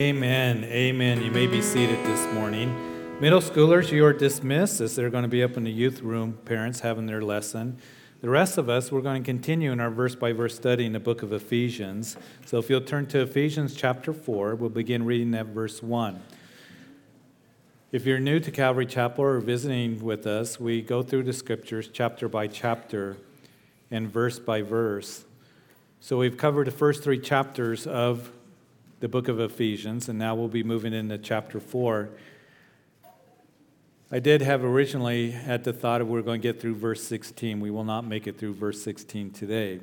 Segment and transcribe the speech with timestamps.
[0.00, 0.64] Amen.
[0.64, 1.22] Amen.
[1.22, 2.74] You may be seated this morning.
[3.20, 6.38] Middle schoolers, you are dismissed as they're going to be up in the youth room,
[6.46, 7.76] parents having their lesson.
[8.22, 10.94] The rest of us, we're going to continue in our verse by verse study in
[10.94, 12.16] the book of Ephesians.
[12.46, 16.22] So if you'll turn to Ephesians chapter 4, we'll begin reading at verse 1.
[17.92, 21.90] If you're new to Calvary Chapel or visiting with us, we go through the scriptures
[21.92, 23.18] chapter by chapter
[23.90, 25.26] and verse by verse.
[26.00, 28.32] So we've covered the first three chapters of
[29.00, 32.10] the book of Ephesians, and now we'll be moving into chapter 4.
[34.12, 37.02] I did have originally had the thought of we are going to get through verse
[37.04, 37.60] 16.
[37.60, 39.80] We will not make it through verse 16 today,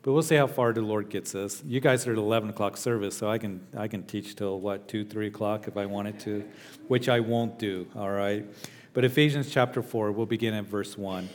[0.00, 1.62] but we'll see how far the Lord gets us.
[1.66, 4.88] You guys are at 11 o'clock service, so I can, I can teach till what,
[4.88, 6.48] 2, 3 o'clock if I wanted to,
[6.88, 8.46] which I won't do, all right?
[8.94, 11.28] But Ephesians chapter 4, we'll begin at verse 1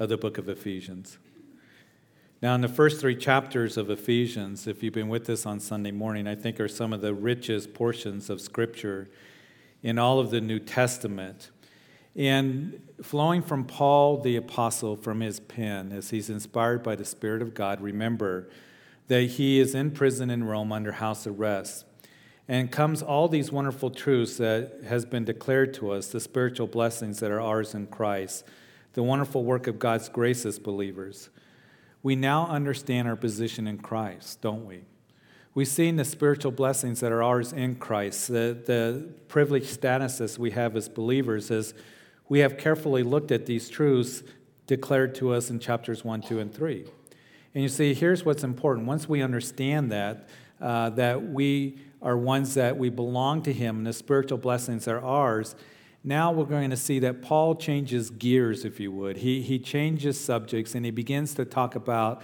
[0.00, 1.18] of the book of Ephesians.
[2.44, 5.92] Now, in the first three chapters of Ephesians, if you've been with us on Sunday
[5.92, 9.08] morning, I think are some of the richest portions of Scripture
[9.82, 11.50] in all of the New Testament.
[12.14, 17.40] And flowing from Paul the Apostle from his pen, as he's inspired by the Spirit
[17.40, 18.50] of God, remember
[19.08, 21.86] that he is in prison in Rome under house arrest.
[22.46, 27.20] And comes all these wonderful truths that has been declared to us, the spiritual blessings
[27.20, 28.44] that are ours in Christ,
[28.92, 31.30] the wonderful work of God's grace as believers
[32.04, 34.82] we now understand our position in Christ, don't we?
[35.54, 40.50] We've seen the spiritual blessings that are ours in Christ, the, the privileged statuses we
[40.50, 41.72] have as believers, as
[42.28, 44.22] we have carefully looked at these truths
[44.66, 46.84] declared to us in chapters 1, 2, and 3.
[47.54, 48.86] And you see, here's what's important.
[48.86, 50.28] Once we understand that,
[50.60, 55.00] uh, that we are ones that we belong to Him and the spiritual blessings are
[55.00, 55.54] ours,
[56.06, 59.16] now we're going to see that Paul changes gears, if you would.
[59.16, 62.20] He, he changes subjects and he begins to talk about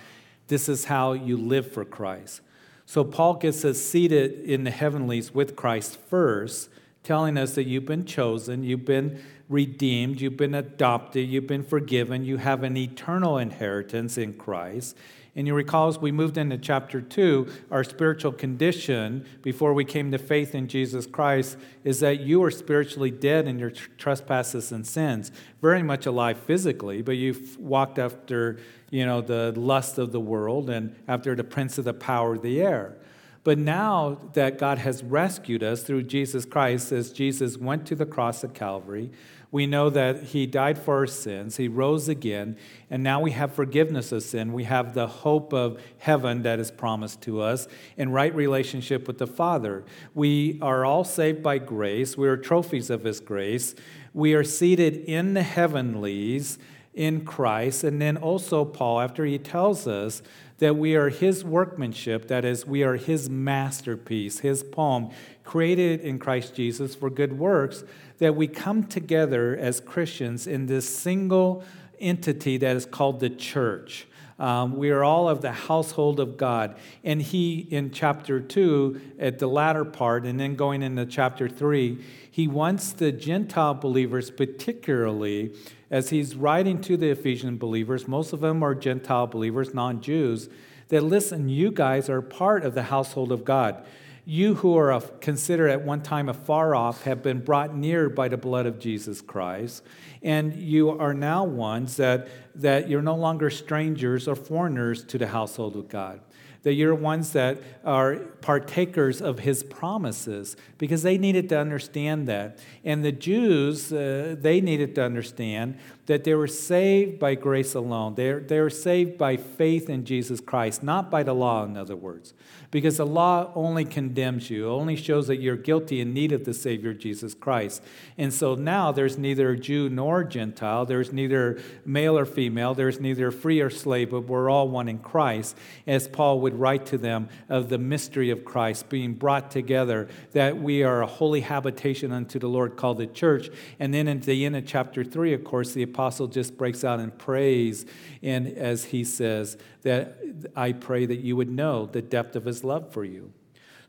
[0.48, 2.42] this is how you live for Christ.
[2.84, 6.68] So Paul gets us seated in the heavenlies with Christ first,
[7.04, 12.24] telling us that you've been chosen, you've been redeemed, you've been adopted, you've been forgiven,
[12.24, 14.96] you have an eternal inheritance in Christ.
[15.36, 20.10] And you recall as we moved into chapter 2, our spiritual condition before we came
[20.10, 24.84] to faith in Jesus Christ is that you are spiritually dead in your trespasses and
[24.84, 25.30] sins,
[25.62, 28.58] very much alive physically, but you've walked after,
[28.90, 32.42] you know, the lust of the world and after the prince of the power of
[32.42, 32.96] the air.
[33.42, 38.04] But now that God has rescued us through Jesus Christ, as Jesus went to the
[38.04, 39.10] cross at Calvary,
[39.50, 42.56] we know that He died for our sins, He rose again,
[42.88, 44.52] and now we have forgiveness of sin.
[44.52, 49.18] We have the hope of heaven that is promised to us in right relationship with
[49.18, 49.84] the Father.
[50.14, 53.74] We are all saved by grace, we are trophies of His grace.
[54.12, 56.58] We are seated in the heavenlies
[56.94, 57.84] in Christ.
[57.84, 60.22] And then also, Paul, after he tells us
[60.58, 65.10] that we are his workmanship, that is, we are his masterpiece, his poem,
[65.44, 67.84] created in Christ Jesus for good works,
[68.20, 71.64] that we come together as Christians in this single
[71.98, 74.06] entity that is called the church.
[74.38, 76.76] Um, we are all of the household of God.
[77.04, 82.02] And he, in chapter 2, at the latter part, and then going into chapter 3,
[82.30, 85.52] he wants the Gentile believers, particularly
[85.90, 90.48] as he's writing to the Ephesian believers, most of them are Gentile believers, non Jews,
[90.88, 93.84] that listen, you guys are part of the household of God.
[94.24, 98.36] You who are considered at one time afar off have been brought near by the
[98.36, 99.82] blood of Jesus Christ.
[100.22, 105.26] And you are now ones that, that you're no longer strangers or foreigners to the
[105.26, 106.20] household of God
[106.62, 112.58] that you're ones that are partakers of his promises because they needed to understand that.
[112.84, 118.14] And the Jews, uh, they needed to understand that they were saved by grace alone.
[118.14, 121.96] They they were saved by faith in Jesus Christ, not by the law, in other
[121.96, 122.34] words
[122.70, 126.54] because the law only condemns you, only shows that you're guilty in need of the
[126.54, 127.82] Savior Jesus Christ.
[128.16, 133.30] And so now there's neither Jew nor Gentile, there's neither male or female, there's neither
[133.30, 137.28] free or slave, but we're all one in Christ, as Paul would write to them
[137.48, 142.38] of the mystery of Christ being brought together, that we are a holy habitation unto
[142.38, 143.50] the Lord called the church.
[143.78, 147.00] And then at the end of chapter 3, of course, the apostle just breaks out
[147.00, 147.84] in praise,
[148.22, 150.19] and as he says, that
[150.56, 153.32] I pray that you would know the depth of his love for you.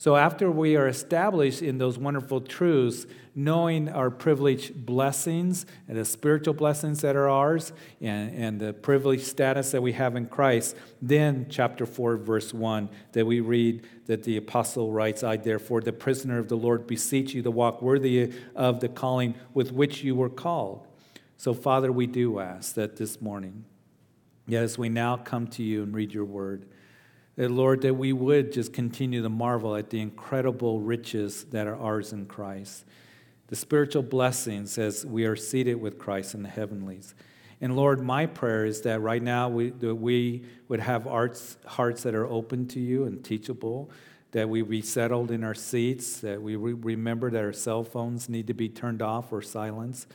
[0.02, 3.06] So, after we are established in those wonderful truths,
[3.36, 7.72] knowing our privileged blessings and the spiritual blessings that are ours
[8.02, 12.90] and, and the privileged status that we have in Christ, then, chapter 4, verse 1,
[13.12, 17.36] that we read that the apostle writes, I therefore, the prisoner of the Lord, beseech
[17.36, 20.88] you to walk worthy of the calling with which you were called.
[21.38, 23.66] So, Father, we do ask that this morning
[24.52, 26.66] Yet as we now come to you and read your word,
[27.38, 31.78] That, Lord, that we would just continue to marvel at the incredible riches that are
[31.78, 32.84] ours in Christ,
[33.48, 37.16] the spiritual blessings as we are seated with Christ in the heavenlies.
[37.62, 42.04] And Lord, my prayer is that right now we, that we would have hearts, hearts
[42.04, 43.90] that are open to you and teachable,
[44.32, 48.28] that we be settled in our seats, that we re- remember that our cell phones
[48.28, 50.08] need to be turned off or silenced.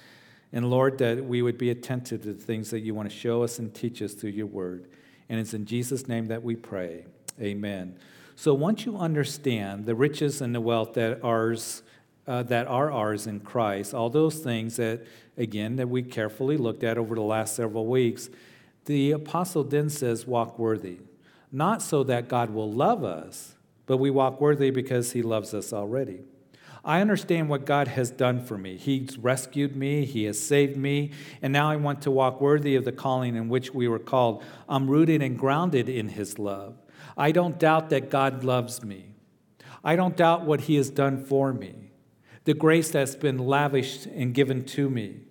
[0.52, 3.42] And Lord, that we would be attentive to the things that you want to show
[3.42, 4.86] us and teach us through your word.
[5.28, 7.04] And it's in Jesus' name that we pray.
[7.40, 7.96] Amen.
[8.36, 11.82] So once you understand the riches and the wealth that ours
[12.26, 15.06] uh, that are ours in Christ, all those things that,
[15.36, 18.28] again, that we carefully looked at over the last several weeks,
[18.86, 20.98] the apostle then says, walk worthy.
[21.52, 23.54] Not so that God will love us,
[23.86, 26.20] but we walk worthy because he loves us already.
[26.86, 28.76] I understand what God has done for me.
[28.76, 31.10] He's rescued me, He has saved me,
[31.42, 34.44] and now I want to walk worthy of the calling in which we were called.
[34.68, 36.80] I'm rooted and grounded in His love.
[37.16, 39.16] I don't doubt that God loves me.
[39.82, 41.86] I don't doubt what He has done for me
[42.46, 45.25] the grace that's been lavished and given to me.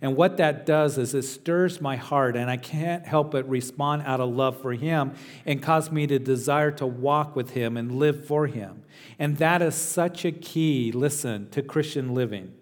[0.00, 4.02] And what that does is it stirs my heart, and I can't help but respond
[4.06, 5.14] out of love for Him
[5.44, 8.84] and cause me to desire to walk with Him and live for Him.
[9.18, 12.54] And that is such a key, listen, to Christian living.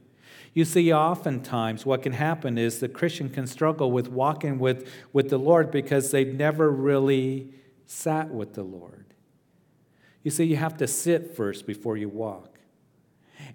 [0.55, 5.29] You see, oftentimes what can happen is the Christian can struggle with walking with, with
[5.29, 7.53] the Lord because they've never really
[7.85, 9.05] sat with the Lord.
[10.23, 12.56] You see, you have to sit first before you walk.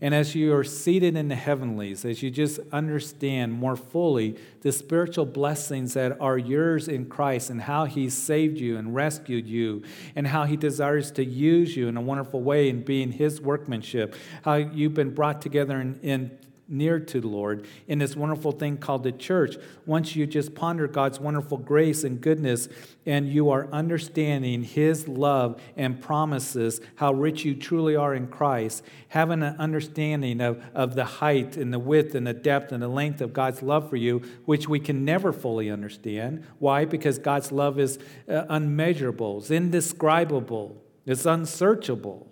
[0.04, 4.72] And as you are seated in the heavenlies, as you just understand more fully the
[4.72, 9.84] spiritual blessings that are yours in Christ and how He saved you and rescued you,
[10.16, 14.16] and how He desires to use you in a wonderful way in being His workmanship,
[14.44, 16.38] how you've been brought together in, in
[16.72, 19.58] near to the Lord in this wonderful thing called the church.
[19.86, 22.70] Once you just ponder God's wonderful grace and goodness,
[23.06, 28.84] and you are understanding His love and promises, how rich you truly are in Christ,
[29.10, 32.88] having an understanding of, of the height and the width and the depth and the
[32.88, 36.46] length of God's love for you, which we can never fully understand.
[36.60, 36.86] Why?
[36.86, 42.28] Because God's love is uh, unmeasurable, it's indescribable, it's unsearchable.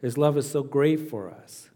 [0.00, 1.69] His love is so great for us.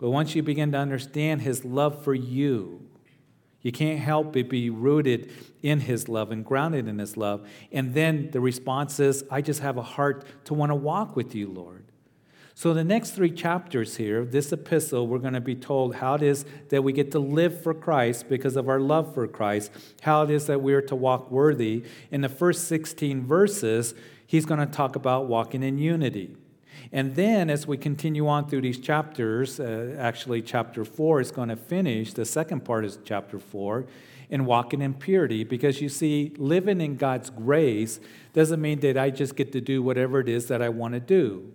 [0.00, 2.80] But once you begin to understand his love for you,
[3.60, 5.30] you can't help but be rooted
[5.62, 7.46] in his love and grounded in his love.
[7.70, 11.34] And then the response is, I just have a heart to want to walk with
[11.34, 11.84] you, Lord.
[12.54, 16.14] So, the next three chapters here of this epistle, we're going to be told how
[16.14, 19.70] it is that we get to live for Christ because of our love for Christ,
[20.00, 21.84] how it is that we are to walk worthy.
[22.10, 23.94] In the first 16 verses,
[24.26, 26.36] he's going to talk about walking in unity.
[26.92, 31.48] And then, as we continue on through these chapters, uh, actually, chapter four is going
[31.48, 32.12] to finish.
[32.12, 33.86] The second part is chapter four
[34.30, 38.00] in walking in purity because you see, living in God's grace
[38.32, 41.00] doesn't mean that I just get to do whatever it is that I want to
[41.00, 41.52] do.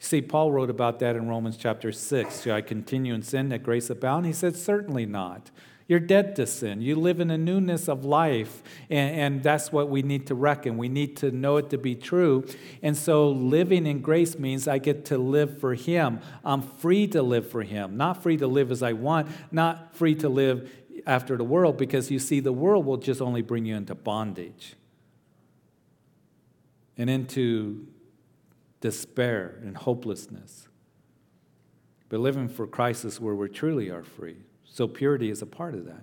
[0.00, 2.42] See, Paul wrote about that in Romans chapter 6.
[2.42, 4.26] Should I continue in sin that grace abound?
[4.26, 5.50] He said, Certainly not.
[5.88, 6.82] You're dead to sin.
[6.82, 8.62] You live in a newness of life.
[8.90, 10.76] And, and, that's what we need to reckon.
[10.76, 12.44] We need to know it to be true.
[12.82, 16.20] And so living in grace means I get to live for Him.
[16.44, 20.14] I'm free to live for Him, not free to live as I want, not free
[20.16, 20.70] to live
[21.06, 24.74] after the world, because you see, the world will just only bring you into bondage
[26.98, 27.86] and into
[28.82, 30.68] despair and hopelessness.
[32.10, 34.36] But living for Christ is where we truly are free.
[34.70, 36.02] So purity is a part of that.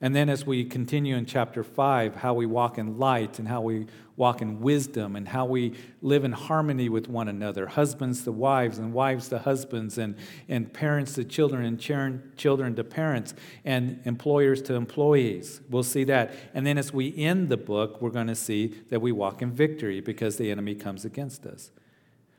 [0.00, 3.62] And then as we continue in chapter 5, how we walk in light and how
[3.62, 8.30] we walk in wisdom and how we live in harmony with one another husbands to
[8.30, 10.14] wives and wives to husbands and,
[10.48, 15.60] and parents to children and children to parents and employers to employees.
[15.68, 16.32] We'll see that.
[16.54, 19.50] And then as we end the book, we're going to see that we walk in
[19.50, 21.72] victory because the enemy comes against us.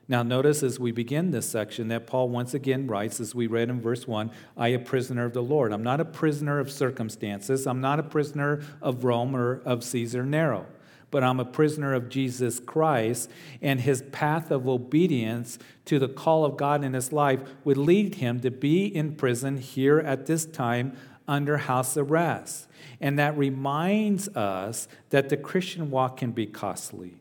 [0.09, 3.69] Now, notice as we begin this section that Paul once again writes, as we read
[3.69, 5.71] in verse 1, I, a prisoner of the Lord.
[5.71, 7.67] I'm not a prisoner of circumstances.
[7.67, 10.65] I'm not a prisoner of Rome or of Caesar Nero,
[11.11, 13.29] but I'm a prisoner of Jesus Christ,
[13.61, 18.15] and his path of obedience to the call of God in his life would lead
[18.15, 20.97] him to be in prison here at this time
[21.27, 22.67] under house arrest.
[22.99, 27.17] And that reminds us that the Christian walk can be costly,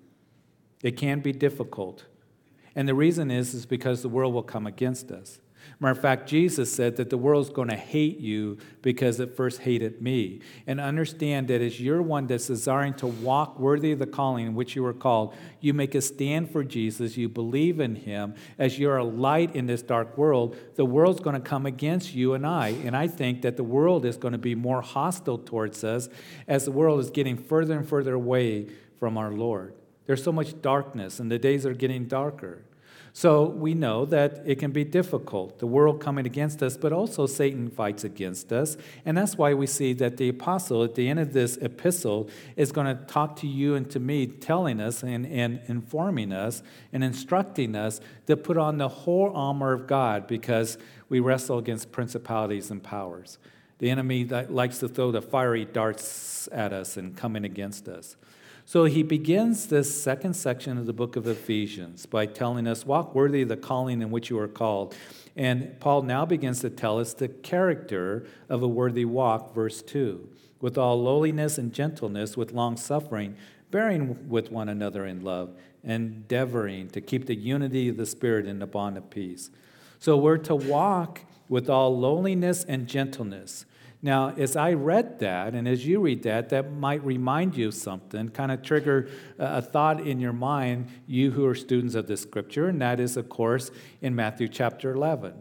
[0.83, 2.07] it can be difficult.
[2.79, 5.41] And the reason is, is because the world will come against us.
[5.81, 9.63] Matter of fact, Jesus said that the world's going to hate you because it first
[9.63, 10.43] hated me.
[10.65, 14.55] And understand that as you're one that's desiring to walk worthy of the calling in
[14.55, 18.79] which you were called, you make a stand for Jesus, you believe in him, as
[18.79, 22.47] you're a light in this dark world, the world's going to come against you and
[22.47, 22.69] I.
[22.69, 26.09] And I think that the world is going to be more hostile towards us
[26.47, 28.69] as the world is getting further and further away
[29.01, 29.75] from our Lord.
[30.09, 32.62] There's so much darkness, and the days are getting darker.
[33.12, 37.27] So we know that it can be difficult, the world coming against us, but also
[37.27, 38.79] Satan fights against us.
[39.05, 42.73] And that's why we see that the apostle at the end of this epistle is
[42.73, 47.05] going to talk to you and to me, telling us and, and informing us and
[47.05, 50.79] instructing us to put on the whole armor of God because
[51.11, 53.37] we wrestle against principalities and powers.
[53.79, 58.17] The enemy likes to throw the fiery darts at us and coming against us.
[58.69, 63.15] So he begins this second section of the book of Ephesians by telling us, Walk
[63.15, 64.95] worthy of the calling in which you are called.
[65.35, 70.29] And Paul now begins to tell us the character of a worthy walk, verse 2.
[70.61, 73.37] With all lowliness and gentleness, with long suffering,
[73.71, 78.59] bearing with one another in love, endeavoring to keep the unity of the Spirit in
[78.59, 79.49] the bond of peace.
[79.99, 83.65] So we're to walk with all lowliness and gentleness.
[84.00, 87.75] Now, as I read that, and as you read that, that might remind you of
[87.75, 92.17] something, kind of trigger a thought in your mind, you who are students of the
[92.17, 95.35] scripture, and that is, of course, in Matthew chapter 11.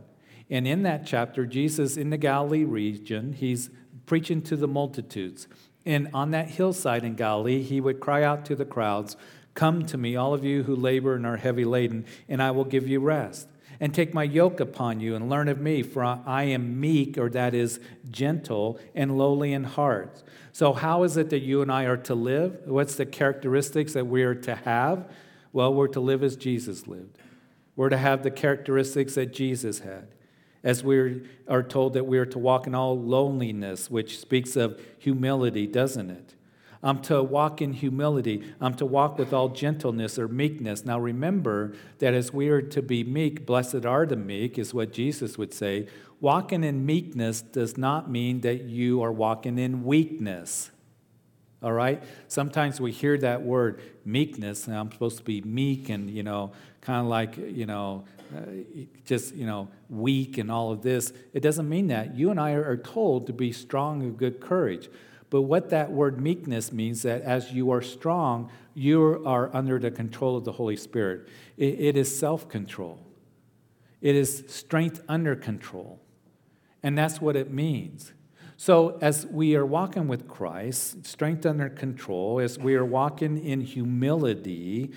[0.49, 3.69] And in that chapter, Jesus in the Galilee region, he's
[4.07, 5.47] preaching to the multitudes.
[5.85, 9.15] And on that hillside in Galilee, he would cry out to the crowds,
[9.53, 12.63] Come to me, all of you who labor and are heavy laden, and I will
[12.63, 13.47] give you rest
[13.79, 17.29] and take my yoke upon you and learn of me, for I am meek, or
[17.29, 17.79] that is
[18.09, 20.23] gentle, and lowly in heart.
[20.51, 22.61] So, how is it that you and I are to live?
[22.65, 25.09] What's the characteristics that we are to have?
[25.53, 27.17] Well, we're to live as Jesus lived.
[27.75, 30.07] We're to have the characteristics that Jesus had.
[30.63, 34.81] As we are told that we are to walk in all loneliness, which speaks of
[34.97, 36.33] humility, doesn't it?
[36.83, 38.53] I'm to walk in humility.
[38.61, 40.85] I'm to walk with all gentleness or meekness.
[40.85, 44.93] Now remember that as we are to be meek, blessed are the meek, is what
[44.93, 45.87] Jesus would say.
[46.21, 50.71] Walking in meekness does not mean that you are walking in weakness.
[51.63, 52.03] All right?
[52.27, 56.51] Sometimes we hear that word meekness, and I'm supposed to be meek and, you know,
[56.81, 58.05] kind of like, you know,
[58.35, 58.41] uh,
[59.05, 61.11] just, you know, weak and all of this.
[61.33, 62.15] It doesn't mean that.
[62.15, 64.89] You and I are told to be strong and good courage.
[65.29, 69.91] But what that word meekness means that as you are strong, you are under the
[69.91, 71.27] control of the Holy Spirit.
[71.57, 72.99] it, it is self control,
[74.01, 75.99] it is strength under control.
[76.83, 78.13] And that's what it means.
[78.55, 83.61] So, as we are walking with Christ, strength under control, as we are walking in
[83.61, 84.91] humility,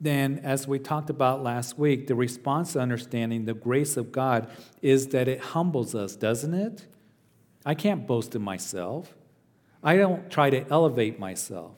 [0.00, 4.48] then, as we talked about last week, the response to understanding the grace of God
[4.80, 6.86] is that it humbles us, doesn't it?
[7.66, 9.14] I can't boast in myself.
[9.82, 11.72] I don't try to elevate myself,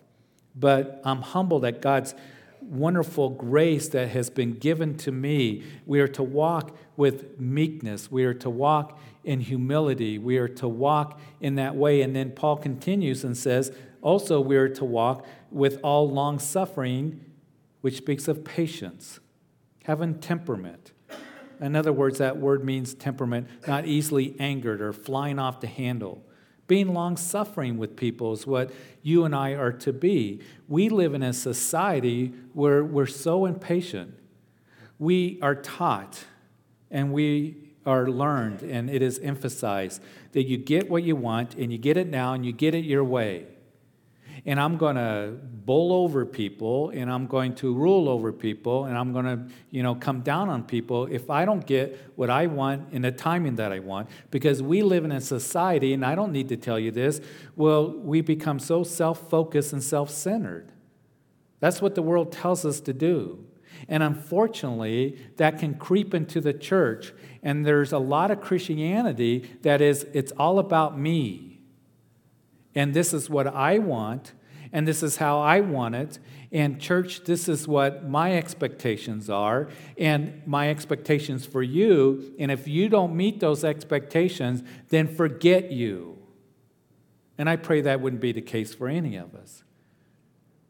[0.54, 2.14] but I'm humbled at God's
[2.61, 5.64] wonderful grace that has been given to me.
[5.87, 10.68] We are to walk with meekness, we are to walk in humility, we are to
[10.68, 12.02] walk in that way.
[12.02, 17.25] And then Paul continues and says, also, we are to walk with all long suffering,
[17.82, 19.21] which speaks of patience,
[19.85, 20.90] having temperament.
[21.61, 26.25] In other words, that word means temperament, not easily angered or flying off the handle.
[26.72, 28.70] Being long suffering with people is what
[29.02, 30.40] you and I are to be.
[30.68, 34.14] We live in a society where we're so impatient.
[34.98, 36.24] We are taught
[36.90, 40.00] and we are learned, and it is emphasized
[40.32, 42.86] that you get what you want and you get it now and you get it
[42.86, 43.48] your way
[44.44, 48.99] and I'm going to bowl over people and I'm going to rule over people and
[48.99, 52.46] I'm going to, you know, come down on people if I don't get what I
[52.46, 56.16] want in the timing that I want because we live in a society and I
[56.16, 57.20] don't need to tell you this,
[57.54, 60.72] well, we become so self-focused and self-centered.
[61.61, 63.46] That's what the world tells us to do.
[63.88, 67.12] And unfortunately, that can creep into the church
[67.44, 71.51] and there's a lot of Christianity that is it's all about me
[72.74, 74.32] and this is what I want,
[74.72, 76.18] and this is how I want it.
[76.50, 82.34] And, church, this is what my expectations are, and my expectations for you.
[82.38, 86.18] And if you don't meet those expectations, then forget you.
[87.38, 89.64] And I pray that wouldn't be the case for any of us.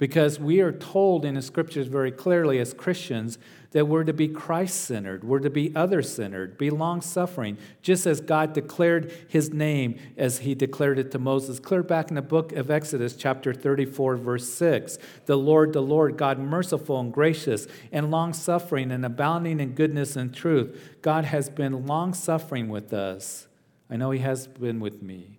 [0.03, 3.39] Because we are told in the scriptures very clearly as Christians
[3.71, 8.05] that we're to be Christ centered, we're to be other centered, be long suffering, just
[8.05, 11.61] as God declared his name as he declared it to Moses.
[11.61, 14.99] Clear back in the book of Exodus, chapter 34, verse 6.
[15.27, 20.17] The Lord, the Lord, God merciful and gracious and long suffering and abounding in goodness
[20.17, 20.99] and truth.
[21.01, 23.47] God has been long suffering with us.
[23.89, 25.39] I know he has been with me.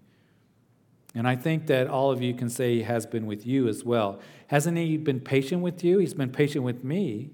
[1.15, 3.83] And I think that all of you can say he has been with you as
[3.83, 4.19] well.
[4.47, 5.99] Hasn't he been patient with you?
[5.99, 7.29] He's been patient with me.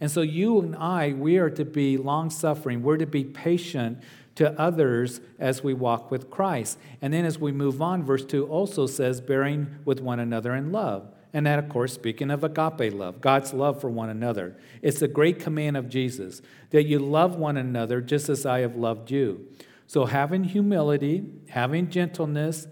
[0.00, 2.82] And so you and I, we are to be long suffering.
[2.82, 3.98] We're to be patient
[4.36, 6.78] to others as we walk with Christ.
[7.02, 10.70] And then as we move on, verse 2 also says, bearing with one another in
[10.70, 11.12] love.
[11.32, 14.56] And that, of course, speaking of agape love, God's love for one another.
[14.80, 18.76] It's the great command of Jesus that you love one another just as I have
[18.76, 19.46] loved you.
[19.86, 22.66] So, having humility, having gentleness,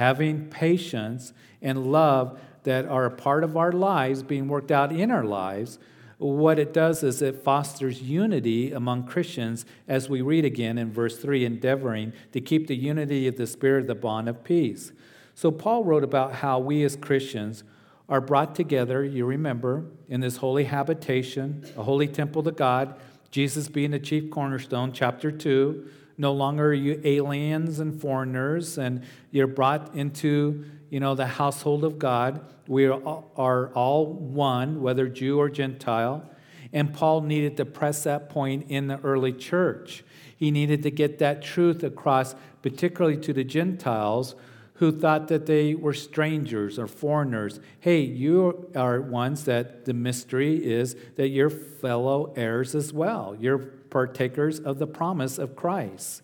[0.00, 5.10] having patience, and love that are a part of our lives being worked out in
[5.10, 5.78] our lives,
[6.16, 11.18] what it does is it fosters unity among Christians, as we read again in verse
[11.18, 14.90] 3, endeavoring to keep the unity of the Spirit, the bond of peace.
[15.34, 17.62] So, Paul wrote about how we as Christians
[18.08, 22.98] are brought together, you remember, in this holy habitation, a holy temple to God,
[23.30, 25.90] Jesus being the chief cornerstone, chapter 2.
[26.20, 31.82] No longer are you aliens and foreigners, and you're brought into you know, the household
[31.82, 32.44] of God.
[32.68, 36.30] We are all one, whether Jew or Gentile.
[36.74, 40.04] And Paul needed to press that point in the early church.
[40.36, 44.34] He needed to get that truth across, particularly to the Gentiles
[44.74, 47.60] who thought that they were strangers or foreigners.
[47.80, 53.34] Hey, you are ones that the mystery is that you're fellow heirs as well.
[53.40, 56.22] You're partakers of the promise of Christ.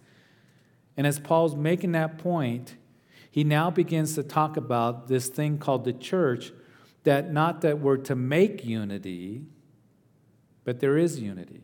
[0.97, 2.77] And as Paul's making that point,
[3.31, 6.53] he now begins to talk about this thing called the church
[7.05, 9.45] that not that we're to make unity,
[10.65, 11.63] but there is unity.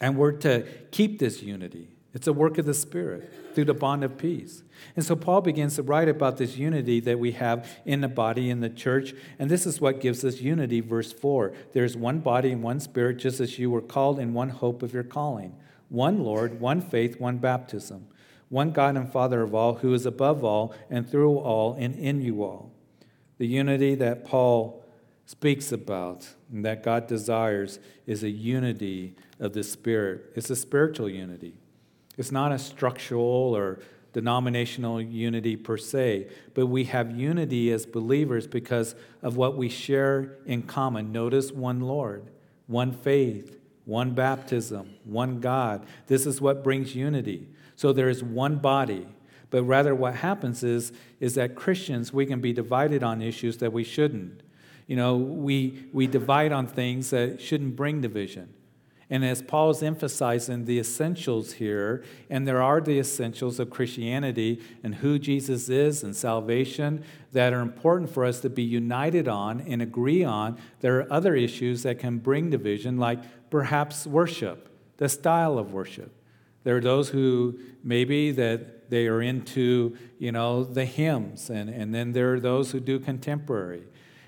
[0.00, 1.93] And we're to keep this unity.
[2.14, 4.62] It's a work of the Spirit through the bond of peace.
[4.94, 8.50] And so Paul begins to write about this unity that we have in the body,
[8.50, 9.14] in the church.
[9.38, 11.52] And this is what gives us unity, verse 4.
[11.72, 14.94] There's one body and one spirit, just as you were called in one hope of
[14.94, 15.56] your calling.
[15.88, 18.06] One Lord, one faith, one baptism.
[18.48, 22.22] One God and Father of all, who is above all and through all and in
[22.22, 22.72] you all.
[23.38, 24.84] The unity that Paul
[25.26, 30.30] speaks about and that God desires is a unity of the Spirit.
[30.36, 31.58] It's a spiritual unity.
[32.16, 33.80] It's not a structural or
[34.12, 40.36] denominational unity per se, but we have unity as believers because of what we share
[40.46, 41.10] in common.
[41.10, 42.30] Notice one Lord,
[42.68, 45.84] one faith, one baptism, one God.
[46.06, 47.48] This is what brings unity.
[47.76, 49.06] So there is one body.
[49.50, 53.72] But rather, what happens is, is that Christians, we can be divided on issues that
[53.72, 54.42] we shouldn't.
[54.86, 58.53] You know, we, we divide on things that shouldn't bring division.
[59.14, 64.60] And as Paul is emphasizing the essentials here, and there are the essentials of Christianity
[64.82, 69.60] and who Jesus is and salvation that are important for us to be united on
[69.60, 75.08] and agree on, there are other issues that can bring division, like perhaps worship, the
[75.08, 76.12] style of worship.
[76.64, 81.94] There are those who maybe that they are into, you know, the hymns, and, and
[81.94, 83.84] then there are those who do contemporary.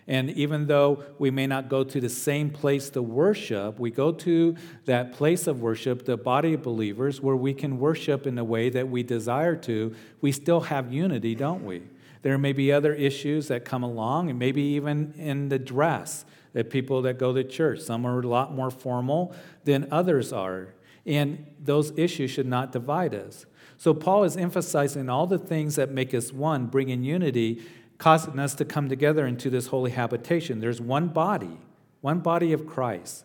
[0.09, 4.13] And even though we may not go to the same place to worship, we go
[4.13, 8.45] to that place of worship, the body of believers, where we can worship in the
[8.45, 9.95] way that we desire to.
[10.21, 11.83] We still have unity, don't we?
[12.23, 16.71] There may be other issues that come along, and maybe even in the dress that
[16.71, 17.81] people that go to church.
[17.81, 20.75] Some are a lot more formal than others are.
[21.05, 23.47] And those issues should not divide us.
[23.77, 27.63] So Paul is emphasizing all the things that make us one, bringing unity,
[27.99, 30.61] causing us to come together into this holy habitation.
[30.61, 31.59] There's one body,
[32.01, 33.25] one body of Christ.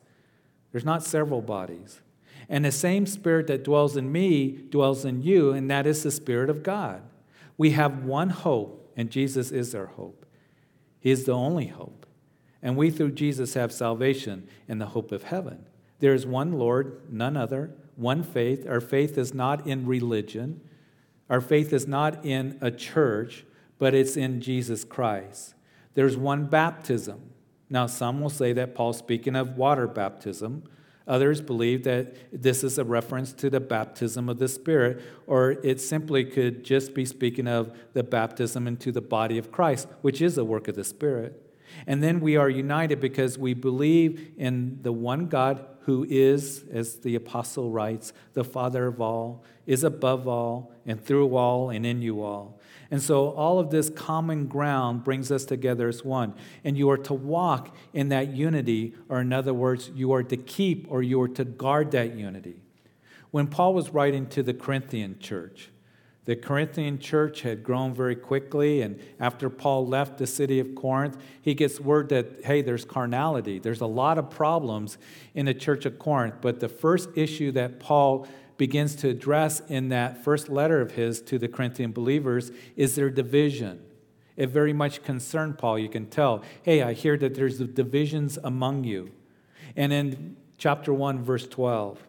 [0.72, 2.02] There's not several bodies.
[2.48, 6.12] And the same spirit that dwells in me dwells in you, and that is the
[6.12, 7.02] Spirit of God.
[7.58, 10.26] We have one hope, and Jesus is our hope.
[11.00, 12.06] He is the only hope.
[12.62, 15.66] And we, through Jesus, have salvation and the hope of heaven.
[16.00, 18.68] There is one Lord, none other, one faith.
[18.68, 20.62] Our faith is not in religion,
[21.30, 23.46] our faith is not in a church
[23.82, 25.56] but it's in Jesus Christ.
[25.96, 27.32] There's one baptism.
[27.68, 30.66] Now, some will say that Paul's speaking of water baptism.
[31.08, 35.82] Others believe that this is a reference to the baptism of the Spirit, or it
[35.82, 40.38] simply could just be speaking of the baptism into the body of Christ, which is
[40.38, 41.42] a work of the Spirit.
[41.88, 46.98] And then we are united because we believe in the one God who is, as
[46.98, 52.04] the apostle writes, the Father of all, is above all, and through all, and in
[52.04, 52.61] you all.
[52.92, 56.34] And so all of this common ground brings us together as one.
[56.66, 60.36] And you are to walk in that unity, or in other words, you are to
[60.36, 62.62] keep or you are to guard that unity.
[63.32, 65.70] When Paul was writing to the Corinthian church,
[66.26, 71.18] the Corinthian church had grown very quickly, and after Paul left the city of Corinth,
[71.42, 73.58] he gets word that, hey, there's carnality.
[73.58, 75.00] There's a lot of problems
[75.34, 76.36] in the church of Corinth.
[76.40, 78.28] But the first issue that Paul
[78.62, 83.10] begins to address in that first letter of his to the Corinthian believers is their
[83.10, 83.84] division.
[84.38, 85.80] It very much concerned Paul.
[85.80, 89.10] You can tell, hey, I hear that there's divisions among you.
[89.76, 92.08] And in chapter 1, verse 12,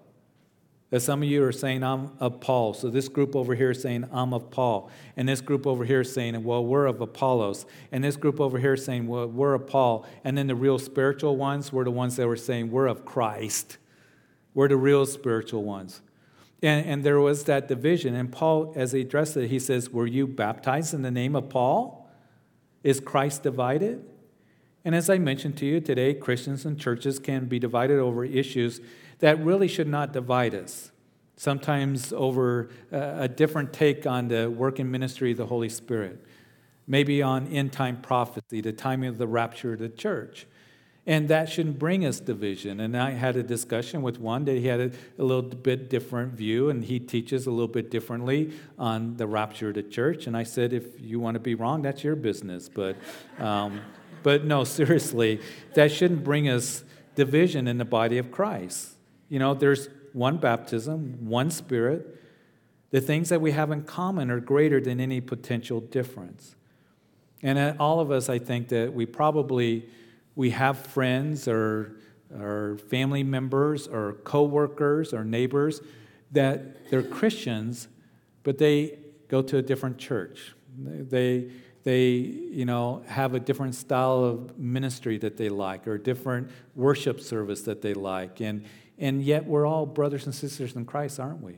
[0.90, 2.74] That some of you are saying, I'm of Paul.
[2.74, 4.90] So this group over here is saying, I'm of Paul.
[5.16, 7.64] And this group over here is saying, well, we're of Apollos.
[7.92, 10.04] And this group over here is saying, well, we're of Paul.
[10.22, 13.78] And then the real spiritual ones were the ones that were saying, we're of Christ.
[14.52, 16.02] We're the real spiritual ones.
[16.62, 18.14] And, and there was that division.
[18.14, 21.48] And Paul, as he addressed it, he says, Were you baptized in the name of
[21.48, 22.08] Paul?
[22.84, 24.04] Is Christ divided?
[24.84, 28.80] And as I mentioned to you today, Christians and churches can be divided over issues
[29.20, 30.90] that really should not divide us.
[31.36, 36.24] Sometimes over uh, a different take on the work and ministry of the Holy Spirit,
[36.86, 40.46] maybe on end time prophecy, the timing of the rapture of the church.
[41.04, 42.78] And that shouldn't bring us division.
[42.78, 46.34] And I had a discussion with one that he had a, a, little bit different
[46.34, 50.28] view, and he teaches a little bit differently on the rapture of the church.
[50.28, 52.68] And I said, if you want to be wrong, that's your business.
[52.68, 52.96] But,
[53.38, 53.80] um,
[54.22, 55.40] but no, seriously,
[55.74, 56.84] that shouldn't bring us
[57.16, 58.90] division in the body of Christ.
[59.28, 62.20] You know, there's one baptism, one spirit.
[62.90, 66.54] The things that we have in common are greater than any potential difference.
[67.42, 69.88] And uh, all of us, I think that we probably
[70.34, 71.96] we have friends or,
[72.34, 75.80] or family members or coworkers or neighbors
[76.32, 77.88] that they're Christians,
[78.42, 80.54] but they go to a different church.
[80.78, 81.50] They,
[81.84, 86.50] they you know, have a different style of ministry that they like or a different
[86.74, 88.40] worship service that they like.
[88.40, 88.64] And,
[88.98, 91.56] and yet, we're all brothers and sisters in Christ, aren't we?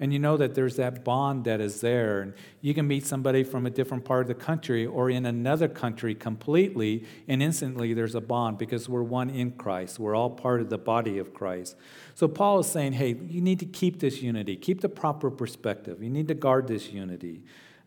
[0.00, 2.22] And you know that there's that bond that is there.
[2.22, 5.68] And you can meet somebody from a different part of the country or in another
[5.68, 9.98] country completely, and instantly there's a bond because we're one in Christ.
[10.00, 11.76] We're all part of the body of Christ.
[12.14, 16.02] So Paul is saying, hey, you need to keep this unity, keep the proper perspective.
[16.02, 17.42] You need to guard this unity.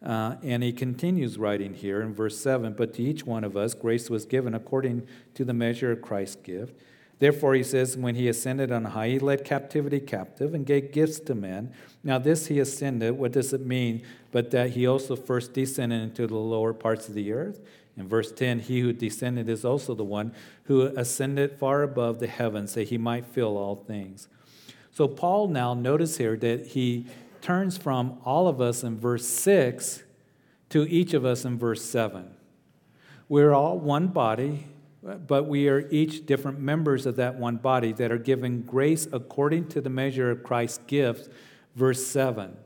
[0.06, 3.74] Uh, and he continues writing here in verse 7 But to each one of us
[3.74, 6.80] grace was given according to the measure of Christ's gift.
[7.20, 11.20] Therefore, he says, when he ascended on high, he led captivity captive and gave gifts
[11.22, 11.72] to men.
[12.04, 14.04] Now, this he ascended, what does it mean?
[14.32, 17.62] But that he also first descended into the lower parts of the earth.
[17.98, 22.28] In verse 10, he who descended is also the one who ascended far above the
[22.28, 24.28] heavens that he might fill all things.
[24.92, 27.06] So, Paul now, notice here that he
[27.42, 30.04] turns from all of us in verse 6
[30.70, 32.32] to each of us in verse 7.
[33.30, 34.68] We're all one body
[35.28, 39.68] but we are each different members of that one body that are given grace according
[39.70, 41.30] to the measure of Christ's gifts.
[41.76, 42.58] Verse 7.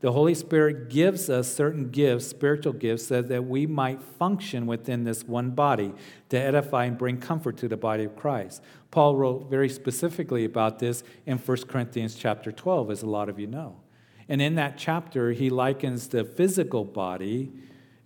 [0.00, 5.02] The Holy Spirit gives us certain gifts, spiritual gifts, so that we might function within
[5.02, 5.92] this one body
[6.28, 8.62] to edify and bring comfort to the body of Christ.
[8.92, 13.40] Paul wrote very specifically about this in 1 Corinthians chapter 12, as a lot of
[13.40, 13.80] you know.
[14.28, 17.50] And in that chapter, he likens the physical body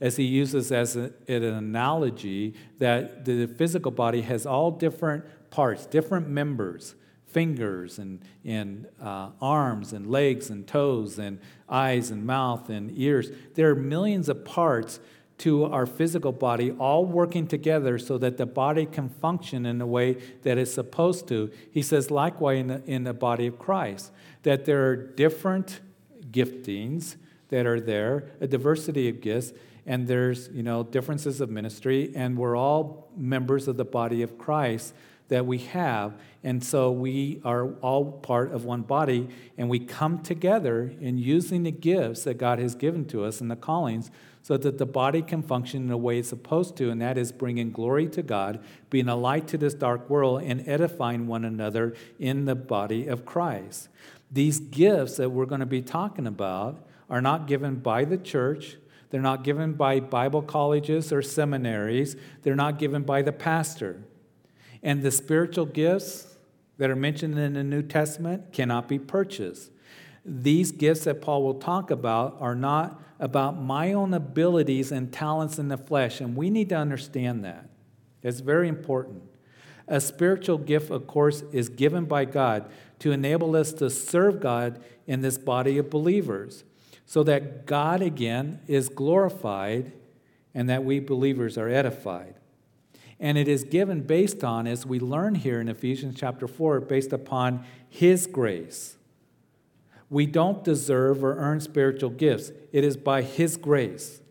[0.03, 5.87] as he uses as a, an analogy that the physical body has all different parts,
[5.87, 6.97] different members,
[7.29, 11.39] fingers and, and uh, arms and legs and toes and
[11.69, 13.31] eyes and mouth and ears.
[13.55, 14.99] There are millions of parts
[15.39, 19.87] to our physical body, all working together so that the body can function in the
[19.87, 21.49] way that it's supposed to.
[21.71, 24.11] He says, likewise, in the, in the body of Christ,
[24.43, 25.79] that there are different
[26.33, 27.15] giftings
[27.53, 29.53] that are there, a diversity of gifts,
[29.87, 34.39] and there's you know differences of ministry and we're all members of the body of
[34.39, 34.95] christ
[35.29, 36.13] that we have.
[36.45, 41.63] And so we are all part of one body and we come together in using
[41.63, 44.11] the gifts that god has given to us and the callings
[44.43, 47.33] so that the body can function in the way it's supposed to and that is
[47.33, 51.95] bringing glory to god being a light to this dark world and edifying one another
[52.19, 53.89] in the body of christ.
[54.31, 58.79] These gifts that we're going to be talking about are not given by the church
[59.13, 62.17] they're not given by Bible colleges or seminaries.
[62.43, 64.03] They're not given by the pastor.
[64.83, 66.39] And the spiritual gifts
[66.79, 69.71] that are mentioned in the New Testament cannot be purchased.
[70.25, 75.59] These gifts that Paul will talk about are not about my own abilities and talents
[75.59, 77.69] in the flesh, and we need to understand that.
[78.23, 79.25] It's very important.
[79.89, 82.71] A spiritual gift, of course, is given by God
[83.01, 86.65] to enable us to serve God in this body of believers
[87.13, 89.93] so that God again is glorified
[90.55, 92.37] and that we believers are edified.
[93.21, 97.13] And it is given based on, as we learn here in Ephesians chapter 4, based
[97.13, 98.97] upon His grace.
[100.09, 104.23] We don't deserve or earn spiritual gifts, it is by His grace,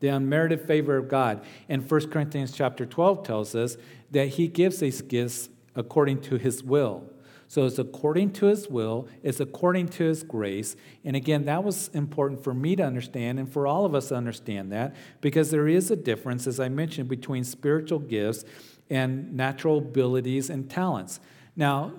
[0.00, 1.44] the unmerited favor of God.
[1.68, 3.76] And 1 Corinthians chapter 12 tells us
[4.10, 7.11] that He gives these gifts according to His will.
[7.52, 10.74] So it's according to his will, it's according to his grace.
[11.04, 14.14] And again, that was important for me to understand and for all of us to
[14.14, 18.46] understand that because there is a difference, as I mentioned, between spiritual gifts
[18.88, 21.20] and natural abilities and talents.
[21.54, 21.92] Now,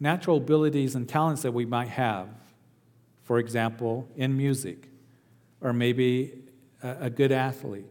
[0.00, 2.28] natural abilities and talents that we might have.
[3.24, 4.88] For example, in music,
[5.60, 6.44] or maybe
[6.82, 7.84] a, good athlete,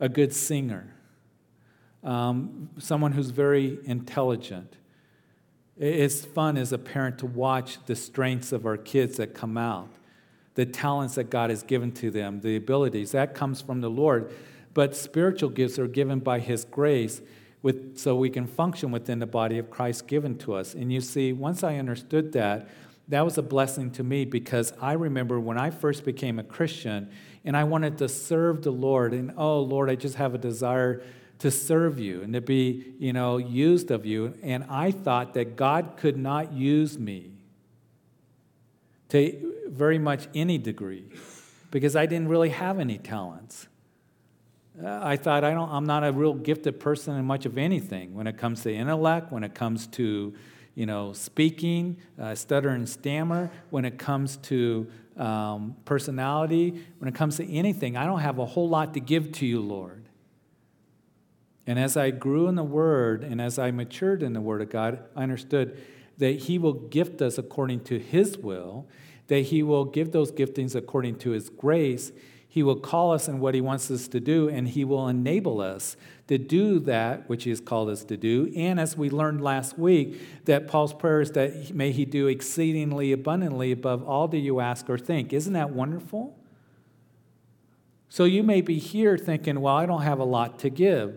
[0.00, 0.94] a good singer,
[2.02, 4.78] um, someone who's very intelligent.
[5.78, 9.88] It's fun as a parent to watch the strengths of our kids that come out,
[10.54, 13.12] the talents that God has given to them, the abilities.
[13.12, 14.32] That comes from the Lord.
[14.74, 17.20] But spiritual gifts are given by His grace
[17.62, 20.74] with, so we can function within the body of Christ given to us.
[20.74, 22.68] And you see, once I understood that,
[23.08, 27.10] that was a blessing to me because I remember when I first became a Christian
[27.44, 31.02] and I wanted to serve the Lord, and oh, Lord, I just have a desire
[31.42, 34.32] to serve you and to be, you know, used of you.
[34.42, 37.32] And I thought that God could not use me
[39.08, 41.04] to very much any degree
[41.72, 43.66] because I didn't really have any talents.
[44.80, 48.14] Uh, I thought I don't, I'm not a real gifted person in much of anything
[48.14, 50.34] when it comes to intellect, when it comes to
[50.74, 57.14] you know, speaking, uh, stutter and stammer, when it comes to um, personality, when it
[57.14, 57.96] comes to anything.
[57.96, 60.01] I don't have a whole lot to give to you, Lord.
[61.66, 64.70] And as I grew in the Word and as I matured in the Word of
[64.70, 65.80] God, I understood
[66.18, 68.86] that He will gift us according to His will,
[69.28, 72.12] that He will give those giftings according to His grace.
[72.48, 75.60] He will call us in what He wants us to do, and He will enable
[75.60, 75.96] us
[76.26, 78.52] to do that which He has called us to do.
[78.56, 83.12] And as we learned last week, that Paul's prayer is that may He do exceedingly
[83.12, 85.32] abundantly above all that you ask or think.
[85.32, 86.36] Isn't that wonderful?
[88.08, 91.14] So you may be here thinking, well, I don't have a lot to give.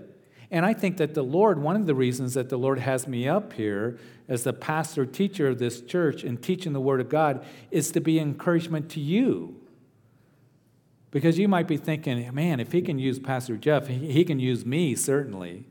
[0.56, 3.28] And I think that the Lord, one of the reasons that the Lord has me
[3.28, 7.46] up here as the pastor teacher of this church and teaching the Word of God
[7.72, 9.60] is to be encouragement to you.
[11.12, 14.66] Because you might be thinking, man, if he can use Pastor Jeff, he can use
[14.66, 15.66] me, certainly.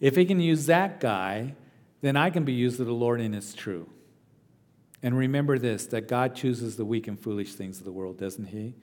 [0.00, 1.54] If he can use that guy,
[2.02, 3.88] then I can be used of the Lord, and it's true.
[5.02, 8.48] And remember this that God chooses the weak and foolish things of the world, doesn't
[8.48, 8.74] he?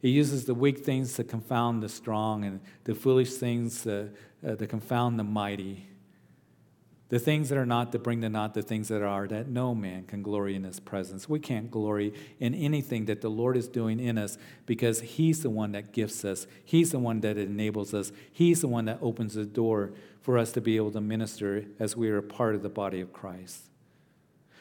[0.00, 4.10] He uses the weak things to confound the strong and the foolish things to,
[4.46, 5.86] uh, to confound the mighty.
[7.10, 9.74] The things that are not to bring the not the things that are, that no
[9.74, 11.28] man can glory in his presence.
[11.28, 15.50] We can't glory in anything that the Lord is doing in us because he's the
[15.50, 16.46] one that gifts us.
[16.64, 18.12] He's the one that enables us.
[18.32, 19.90] He's the one that opens the door
[20.22, 23.00] for us to be able to minister as we are a part of the body
[23.00, 23.64] of Christ.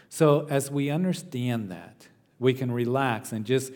[0.10, 2.08] So, as we understand that,
[2.40, 3.72] we can relax and just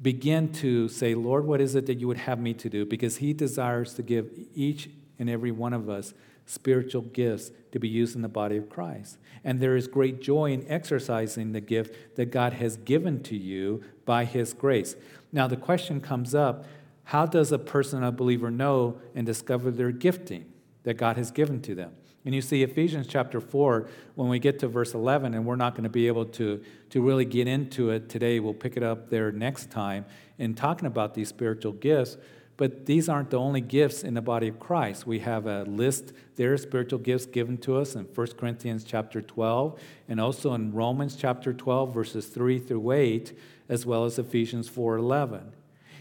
[0.00, 2.84] begin to say, Lord, what is it that you would have me to do?
[2.84, 6.14] Because He desires to give each and every one of us
[6.46, 9.18] spiritual gifts to be used in the body of Christ.
[9.44, 13.82] And there is great joy in exercising the gift that God has given to you
[14.04, 14.96] by His grace.
[15.32, 16.64] Now, the question comes up
[17.08, 20.46] how does a person, a believer, know and discover their gifting
[20.84, 21.92] that God has given to them?
[22.24, 25.74] And you see Ephesians chapter 4, when we get to verse 11, and we're not
[25.74, 29.10] going to be able to, to really get into it today, we'll pick it up
[29.10, 30.06] there next time
[30.38, 32.16] in talking about these spiritual gifts.
[32.56, 35.06] But these aren't the only gifts in the body of Christ.
[35.06, 39.78] We have a list there, spiritual gifts given to us in 1 Corinthians chapter 12,
[40.08, 43.36] and also in Romans chapter 12, verses 3 through 8,
[43.68, 45.52] as well as Ephesians 4 11.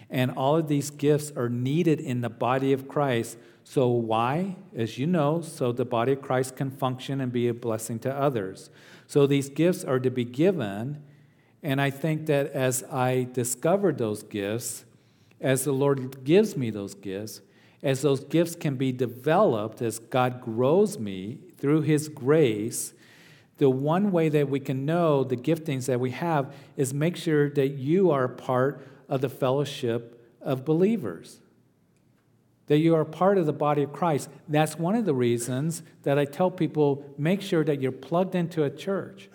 [0.09, 4.57] And all of these gifts are needed in the body of Christ so, why?
[4.75, 8.13] As you know, so the body of Christ can function and be a blessing to
[8.13, 8.69] others.
[9.07, 11.01] So, these gifts are to be given.
[11.61, 14.83] And I think that as I discover those gifts,
[15.39, 17.41] as the Lord gives me those gifts,
[17.81, 22.93] as those gifts can be developed, as God grows me through His grace,
[23.59, 27.49] the one way that we can know the giftings that we have is make sure
[27.51, 31.39] that you are part of the fellowship of believers
[32.73, 34.29] that you are part of the body of Christ.
[34.49, 38.63] That's one of the reasons that I tell people make sure that you're plugged into
[38.63, 39.29] a church.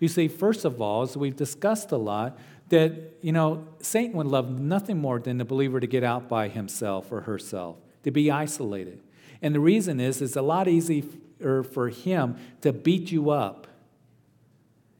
[0.00, 2.36] You see, first of all, as we've discussed a lot,
[2.70, 6.48] that, you know, Satan would love nothing more than the believer to get out by
[6.48, 9.00] himself or herself, to be isolated.
[9.40, 13.68] And the reason is, it's a lot easier for him to beat you up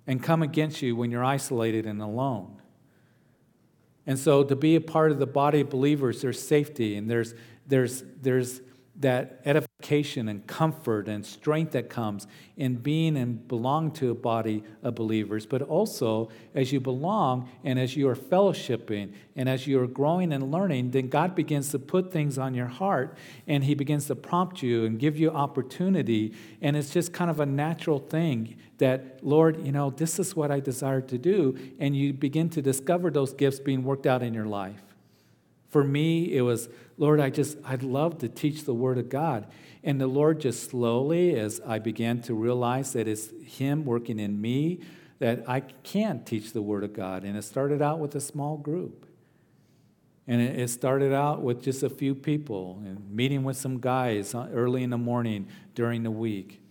[0.07, 2.61] and come against you when you're isolated and alone.
[4.07, 7.35] And so, to be a part of the body of believers, there's safety and there's
[7.70, 8.61] there's, there's
[9.00, 12.26] that edification and comfort and strength that comes
[12.59, 17.78] in being and belong to a body of believers, but also as you belong and
[17.78, 21.78] as you are fellowshipping and as you are growing and learning, then God begins to
[21.78, 26.35] put things on your heart and He begins to prompt you and give you opportunity.
[26.61, 30.50] And it's just kind of a natural thing that, Lord, you know, this is what
[30.50, 31.56] I desire to do.
[31.78, 34.89] And you begin to discover those gifts being worked out in your life
[35.70, 39.46] For me, it was, Lord, I just, I'd love to teach the Word of God.
[39.83, 44.40] And the Lord just slowly, as I began to realize that it's Him working in
[44.40, 44.80] me,
[45.20, 47.24] that I can teach the Word of God.
[47.24, 49.06] And it started out with a small group.
[50.26, 54.48] And it started out with just a few people and meeting with some guys uh,
[54.52, 56.62] early in the morning during the week.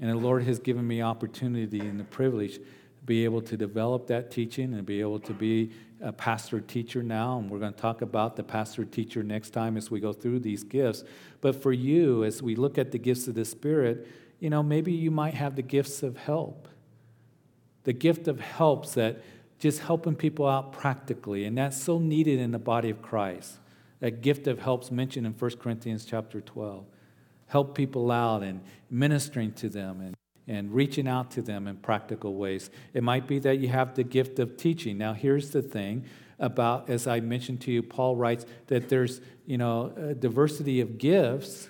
[0.00, 2.58] And the Lord has given me opportunity and the privilege
[3.06, 5.70] be able to develop that teaching and be able to be
[6.02, 7.38] a pastor teacher now.
[7.38, 10.40] And we're going to talk about the pastor teacher next time as we go through
[10.40, 11.04] these gifts.
[11.40, 14.06] But for you, as we look at the gifts of the Spirit,
[14.40, 16.68] you know, maybe you might have the gifts of help.
[17.84, 19.22] The gift of helps that
[19.58, 21.44] just helping people out practically.
[21.44, 23.58] And that's so needed in the body of Christ.
[24.00, 26.84] That gift of helps mentioned in 1 Corinthians chapter 12.
[27.46, 30.15] Help people out and ministering to them and,
[30.48, 32.70] and reaching out to them in practical ways.
[32.94, 34.96] It might be that you have the gift of teaching.
[34.98, 36.04] Now, here's the thing
[36.38, 40.98] about, as I mentioned to you, Paul writes that there's, you know, a diversity of
[40.98, 41.68] gifts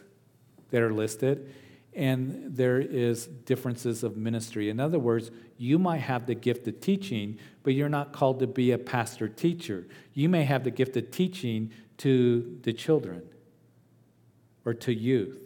[0.70, 1.52] that are listed
[1.96, 4.68] and there is differences of ministry.
[4.68, 8.46] In other words, you might have the gift of teaching, but you're not called to
[8.46, 9.86] be a pastor teacher.
[10.12, 13.22] You may have the gift of teaching to the children
[14.66, 15.45] or to youth.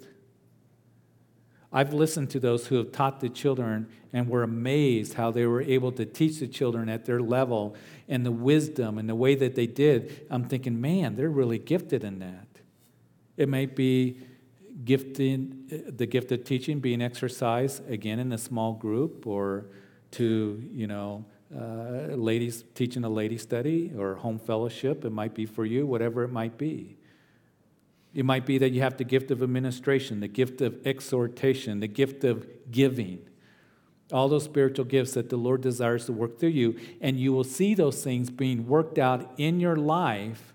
[1.72, 5.62] I've listened to those who have taught the children and were amazed how they were
[5.62, 7.76] able to teach the children at their level
[8.08, 10.26] and the wisdom and the way that they did.
[10.30, 12.48] I'm thinking, man, they're really gifted in that.
[13.36, 14.18] It might be
[14.84, 19.66] gifting, the gift of teaching being exercised again in a small group or
[20.12, 21.24] to, you know,
[21.56, 25.04] uh, ladies teaching a lady study or home fellowship.
[25.04, 26.96] It might be for you, whatever it might be.
[28.14, 31.86] It might be that you have the gift of administration, the gift of exhortation, the
[31.86, 33.20] gift of giving.
[34.12, 37.44] All those spiritual gifts that the Lord desires to work through you, and you will
[37.44, 40.52] see those things being worked out in your life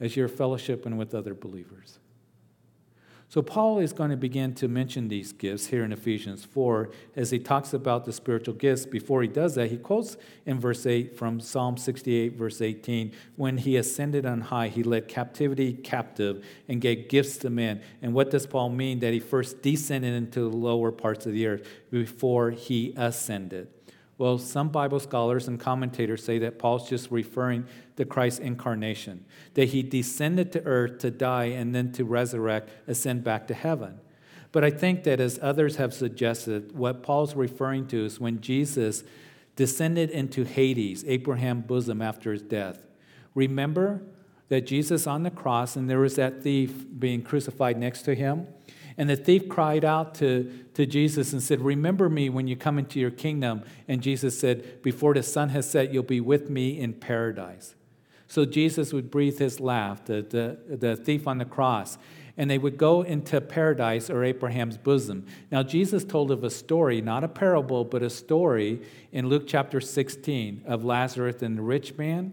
[0.00, 1.98] as you're fellowshipping with other believers.
[3.32, 7.30] So, Paul is going to begin to mention these gifts here in Ephesians 4 as
[7.30, 8.84] he talks about the spiritual gifts.
[8.84, 13.56] Before he does that, he quotes in verse 8 from Psalm 68, verse 18 When
[13.56, 17.80] he ascended on high, he led captivity captive and gave gifts to men.
[18.02, 18.98] And what does Paul mean?
[18.98, 23.68] That he first descended into the lower parts of the earth before he ascended.
[24.22, 29.70] Well, some Bible scholars and commentators say that Paul's just referring to Christ's incarnation, that
[29.70, 33.98] he descended to earth to die and then to resurrect, ascend back to heaven.
[34.52, 39.02] But I think that as others have suggested, what Paul's referring to is when Jesus
[39.56, 42.86] descended into Hades, Abraham's bosom, after his death.
[43.34, 44.04] Remember
[44.50, 48.46] that Jesus on the cross, and there was that thief being crucified next to him.
[48.96, 52.78] And the thief cried out to, to Jesus and said, Remember me when you come
[52.78, 53.62] into your kingdom.
[53.88, 57.74] And Jesus said, Before the sun has set, you'll be with me in paradise.
[58.28, 61.98] So Jesus would breathe his laugh, the, the, the thief on the cross,
[62.38, 65.26] and they would go into paradise or Abraham's bosom.
[65.50, 68.80] Now, Jesus told of a story, not a parable, but a story
[69.12, 72.32] in Luke chapter 16 of Lazarus and the rich man,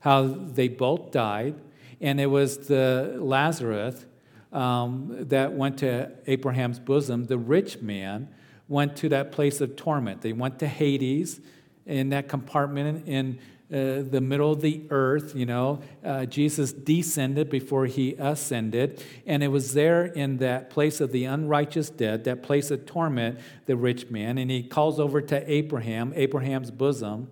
[0.00, 1.54] how they both died.
[2.02, 4.04] And it was the Lazarus
[4.52, 8.28] um, that went to Abraham's bosom, the rich man
[8.68, 10.22] went to that place of torment.
[10.22, 11.40] They went to Hades
[11.86, 13.38] in that compartment in
[13.72, 15.80] uh, the middle of the earth, you know.
[16.04, 19.04] Uh, Jesus descended before he ascended.
[19.26, 23.38] And it was there in that place of the unrighteous dead, that place of torment,
[23.66, 24.38] the rich man.
[24.38, 27.30] And he calls over to Abraham, Abraham's bosom,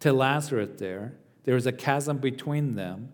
[0.00, 1.14] to Lazarus there.
[1.44, 3.12] There was a chasm between them,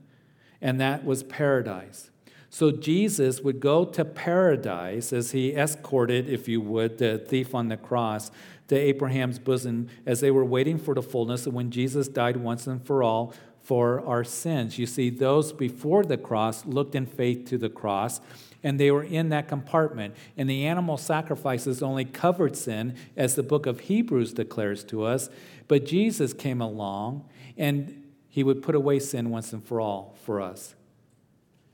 [0.63, 2.11] and that was paradise.
[2.55, 7.69] So Jesus would go to paradise as he escorted, if you would, the thief on
[7.69, 8.31] the cross
[8.69, 12.67] to Abraham's bosom as they were waiting for the fullness of when Jesus died once
[12.67, 14.79] and for all for our sins.
[14.79, 18.21] You see, those before the cross looked in faith to the cross,
[18.63, 20.15] and they were in that compartment.
[20.37, 25.31] And the animal sacrifices only covered sin, as the book of Hebrews declares to us.
[25.69, 27.25] But Jesus came along,
[27.57, 30.75] and he would put away sin once and for all for us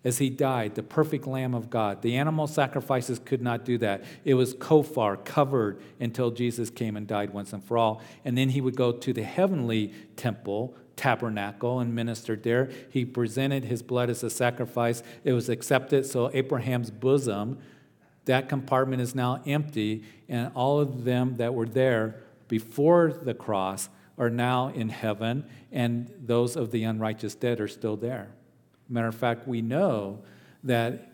[0.09, 2.03] as he died, the perfect Lamb of God.
[2.03, 4.03] The animal sacrifices could not do that.
[4.25, 8.03] It was kofar, covered, until Jesus came and died once and for all.
[8.25, 12.71] And then he would go to the heavenly temple, tabernacle, and ministered there.
[12.91, 15.05] He presented his blood as a sacrifice.
[15.23, 16.07] It was accepted.
[16.07, 17.59] So Abraham's bosom,
[18.25, 22.17] that compartment is now empty, and all of them that were there
[22.49, 27.97] before the cross are now in heaven, and those of the unrighteous dead are still
[27.97, 28.31] there.
[28.89, 30.23] Matter of fact, we know
[30.65, 31.09] that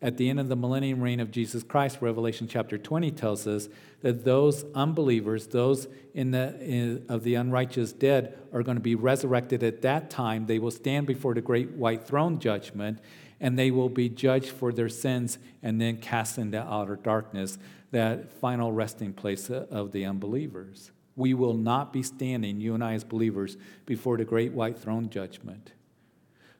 [0.00, 3.68] at the end of the millennium reign of Jesus Christ, Revelation chapter 20 tells us
[4.02, 8.94] that those unbelievers, those in the, in, of the unrighteous dead, are going to be
[8.94, 10.46] resurrected at that time.
[10.46, 13.00] They will stand before the great white throne judgment,
[13.40, 17.58] and they will be judged for their sins and then cast into outer darkness,
[17.90, 20.92] that final resting place of the unbelievers.
[21.16, 25.10] We will not be standing, you and I as believers, before the great white throne
[25.10, 25.72] judgment.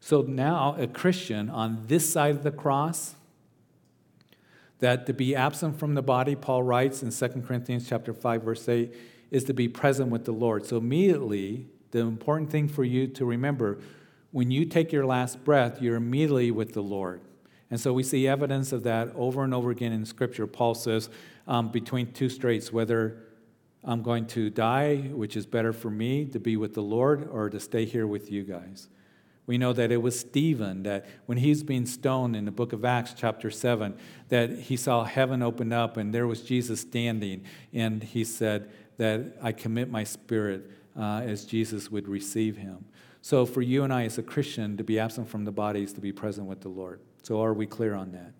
[0.01, 3.15] So now, a Christian on this side of the cross,
[4.79, 8.69] that to be absent from the body, Paul writes in 2 Corinthians chapter 5, verse
[8.69, 8.95] 8,
[9.31, 10.67] is to be present with the Lord.
[10.67, 13.79] So immediately, the important thing for you to remember,
[14.31, 17.21] when you take your last breath, you're immediately with the Lord.
[17.71, 20.47] And so we see evidence of that over and over again in Scripture.
[20.47, 21.11] Paul says,
[21.47, 23.23] um, between two straits, whether
[23.85, 27.51] I'm going to die, which is better for me to be with the Lord, or
[27.51, 28.89] to stay here with you guys.
[29.49, 32.85] We know that it was Stephen that when he's being stoned in the book of
[32.85, 33.97] Acts, chapter 7,
[34.29, 37.45] that he saw heaven open up and there was Jesus standing.
[37.73, 42.85] And he said that I commit my spirit uh, as Jesus would receive him.
[43.23, 45.95] So for you and I as a Christian, to be absent from the body is
[45.95, 47.01] to be present with the Lord.
[47.23, 48.35] So are we clear on that?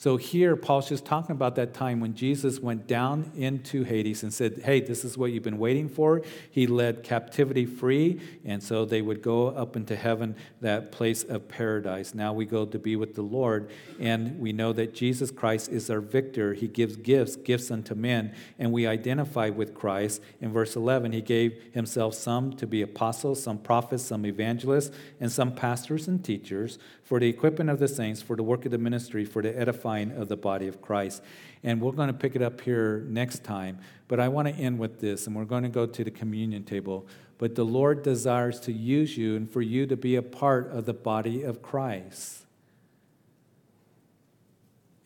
[0.00, 4.32] So here, Paul's just talking about that time when Jesus went down into Hades and
[4.32, 6.22] said, Hey, this is what you've been waiting for.
[6.50, 11.48] He led captivity free, and so they would go up into heaven, that place of
[11.48, 12.14] paradise.
[12.14, 15.90] Now we go to be with the Lord, and we know that Jesus Christ is
[15.90, 16.54] our victor.
[16.54, 20.22] He gives gifts, gifts unto men, and we identify with Christ.
[20.40, 25.30] In verse 11, he gave himself some to be apostles, some prophets, some evangelists, and
[25.30, 26.78] some pastors and teachers
[27.10, 30.12] for the equipment of the saints, for the work of the ministry, for the edifying
[30.12, 31.24] of the body of Christ.
[31.64, 33.80] And we're going to pick it up here next time.
[34.06, 36.62] But I want to end with this, and we're going to go to the communion
[36.62, 37.08] table.
[37.36, 40.84] But the Lord desires to use you and for you to be a part of
[40.84, 42.44] the body of Christ.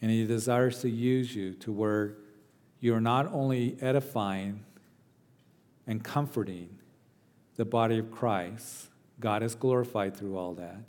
[0.02, 2.16] And He desires to use you to where
[2.80, 4.62] you're not only edifying
[5.86, 6.68] and comforting
[7.56, 8.88] the body of Christ,
[9.20, 10.80] God is glorified through all that,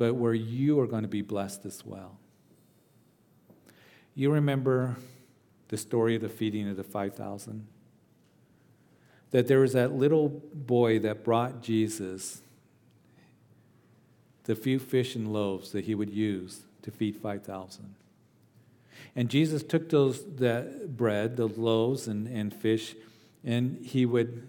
[0.00, 2.16] but where you are going to be blessed as well.
[4.14, 4.96] You remember
[5.68, 7.66] the story of the feeding of the 5,000?
[9.30, 12.40] That there was that little boy that brought Jesus
[14.44, 17.94] the few fish and loaves that he would use to feed 5,000.
[19.14, 22.94] And Jesus took those that bread, those loaves and, and fish,
[23.44, 24.48] and he would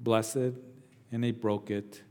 [0.00, 0.54] bless it,
[1.12, 2.02] and he broke it,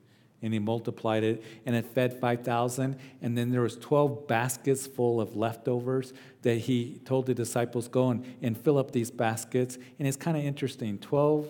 [0.41, 5.19] and he multiplied it and it fed 5000 and then there was 12 baskets full
[5.19, 6.13] of leftovers
[6.43, 9.77] that he told the disciples go and, and fill up these baskets.
[9.97, 11.47] And it's kind of interesting 12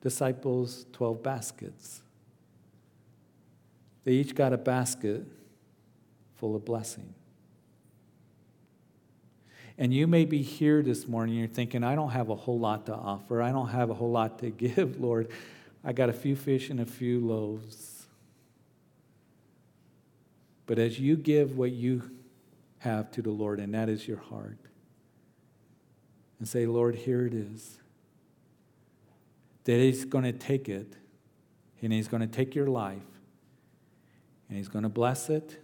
[0.00, 2.02] disciples 12 baskets.
[4.04, 5.24] They each got a basket
[6.36, 7.14] full of blessing.
[9.78, 12.86] And you may be here this morning you're thinking i don't have a whole lot
[12.86, 13.42] to offer.
[13.42, 15.30] I don't have a whole lot to give lord
[15.86, 18.06] I got a few fish and a few loaves.
[20.66, 22.10] But as you give what you
[22.78, 24.58] have to the Lord, and that is your heart,
[26.40, 27.78] and say, Lord, here it is,
[29.62, 30.96] that He's going to take it,
[31.80, 33.06] and He's going to take your life,
[34.48, 35.56] and He's going to bless it,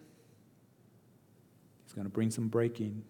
[1.85, 3.03] He's going to bring some breaking.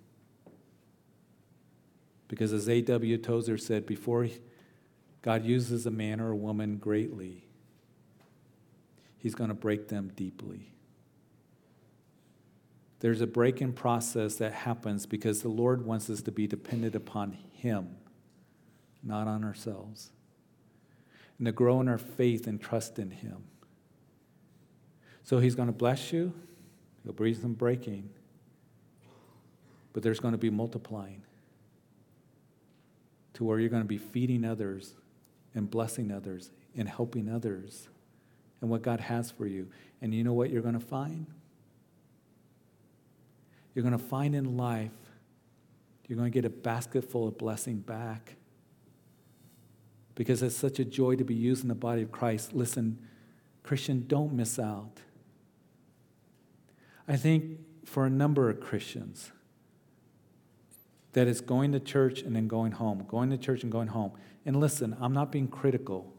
[2.27, 3.19] Because as A.W.
[3.19, 4.27] Tozer said, before
[5.23, 7.45] God uses a man or a woman greatly,
[9.17, 10.73] He's going to break them deeply.
[12.99, 17.37] There's a breaking process that happens because the Lord wants us to be dependent upon
[17.53, 17.97] Him,
[19.03, 20.11] not on ourselves,
[21.39, 23.45] and to grow in our faith and trust in Him.
[25.23, 26.33] So He's going to bless you,
[27.05, 28.11] He'll bring some breaking,
[29.93, 31.23] but there's going to be multiplying
[33.35, 34.95] to where you're going to be feeding others
[35.55, 37.89] and blessing others and helping others
[38.61, 39.69] and what God has for you.
[40.01, 41.27] And you know what you're going to find?
[43.75, 44.91] You're going to find in life,
[46.07, 48.37] you're going to get a basket full of blessing back.
[50.15, 52.53] Because it's such a joy to be used in the body of Christ.
[52.53, 52.99] Listen,
[53.63, 55.01] Christian, don't miss out.
[57.09, 59.33] I think for a number of Christians,
[61.13, 64.13] that it's going to church and then going home, going to church and going home.
[64.47, 66.13] And listen, I'm not being critical.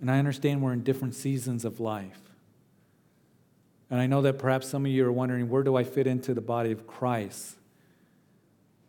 [0.00, 2.20] And I understand we're in different seasons of life.
[3.90, 6.34] And I know that perhaps some of you are wondering where do I fit into
[6.34, 7.56] the body of Christ?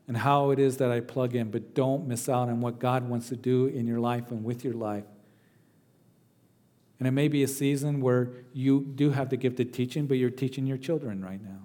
[0.07, 3.09] And how it is that I plug in, but don't miss out on what God
[3.09, 5.05] wants to do in your life and with your life.
[6.99, 10.17] And it may be a season where you do have the gift of teaching, but
[10.17, 11.64] you're teaching your children right now.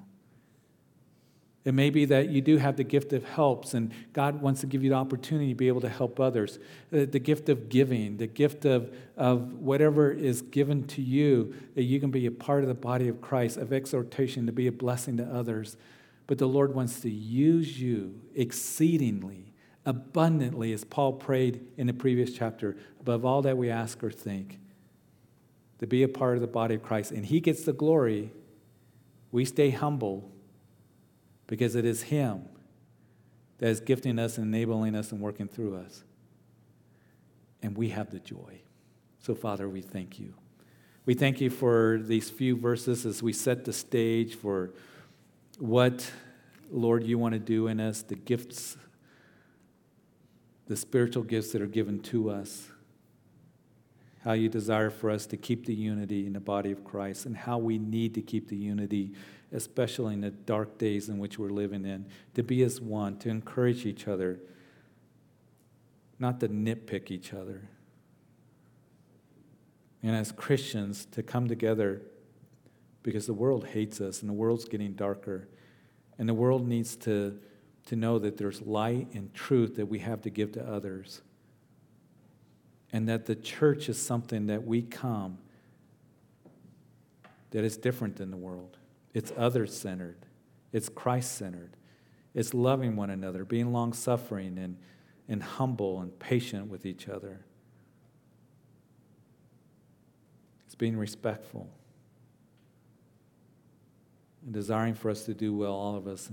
[1.62, 4.66] It may be that you do have the gift of helps, and God wants to
[4.66, 6.58] give you the opportunity to be able to help others.
[6.90, 11.82] The, the, gift of giving, the gift of, of whatever is given to you, that
[11.82, 14.72] you can be a part of the body of Christ, of exhortation, to be a
[14.72, 15.76] blessing to others.
[16.26, 19.52] But the Lord wants to use you exceedingly,
[19.84, 24.58] abundantly, as Paul prayed in the previous chapter, above all that we ask or think,
[25.78, 27.10] to be a part of the body of Christ.
[27.10, 28.32] And He gets the glory.
[29.30, 30.30] We stay humble
[31.50, 32.44] because it is Him
[33.58, 36.04] that is gifting us, and enabling us, and working through us.
[37.60, 38.60] And we have the joy.
[39.18, 40.32] So, Father, we thank you.
[41.04, 44.70] We thank you for these few verses as we set the stage for
[45.58, 46.08] what,
[46.70, 48.76] Lord, you want to do in us, the gifts,
[50.68, 52.68] the spiritual gifts that are given to us,
[54.22, 57.36] how you desire for us to keep the unity in the body of Christ, and
[57.36, 59.14] how we need to keep the unity
[59.52, 63.28] especially in the dark days in which we're living in, to be as one, to
[63.28, 64.40] encourage each other,
[66.18, 67.68] not to nitpick each other.
[70.02, 72.02] And as Christians, to come together
[73.02, 75.48] because the world hates us and the world's getting darker.
[76.18, 77.38] And the world needs to,
[77.86, 81.22] to know that there's light and truth that we have to give to others.
[82.92, 85.38] And that the church is something that we come
[87.50, 88.76] that is different than the world.
[89.12, 90.26] It's other centered,
[90.72, 91.76] it's Christ centered,
[92.34, 94.76] it's loving one another, being long suffering and,
[95.28, 97.44] and humble and patient with each other.
[100.66, 101.68] It's being respectful
[104.44, 106.30] and desiring for us to do well, all of us,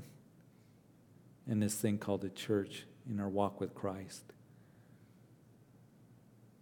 [1.48, 4.24] in this thing called the church in our walk with Christ.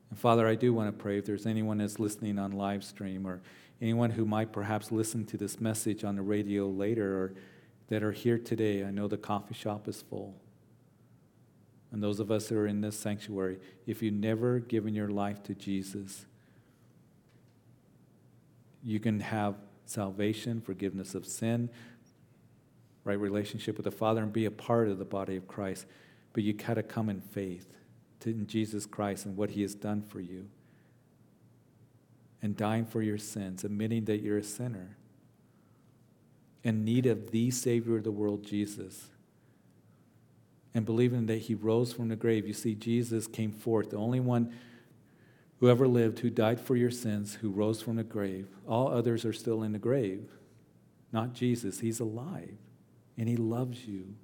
[0.10, 3.28] And Father, I do want to pray if there's anyone that's listening on live stream
[3.28, 3.42] or
[3.82, 7.34] anyone who might perhaps listen to this message on the radio later or
[7.88, 8.84] that are here today.
[8.84, 10.36] I know the coffee shop is full.
[11.92, 15.44] And those of us that are in this sanctuary, if you've never given your life
[15.44, 16.26] to Jesus,
[18.84, 19.56] you can have
[19.86, 21.70] salvation, forgiveness of sin,
[23.04, 25.86] right relationship with the Father, and be a part of the body of Christ.
[26.34, 27.72] But you got to come in faith
[28.22, 30.48] to, in Jesus Christ and what He has done for you
[32.42, 34.98] and dying for your sins, admitting that you're a sinner
[36.64, 39.10] in need of the Savior of the world, Jesus,
[40.74, 42.48] and believing that He rose from the grave.
[42.48, 44.52] You see, Jesus came forth, the only one
[45.60, 48.48] who ever lived, who died for your sins, who rose from the grave.
[48.68, 50.30] All others are still in the grave,
[51.12, 51.80] not Jesus.
[51.80, 52.58] He's alive,
[53.18, 54.16] and He loves you.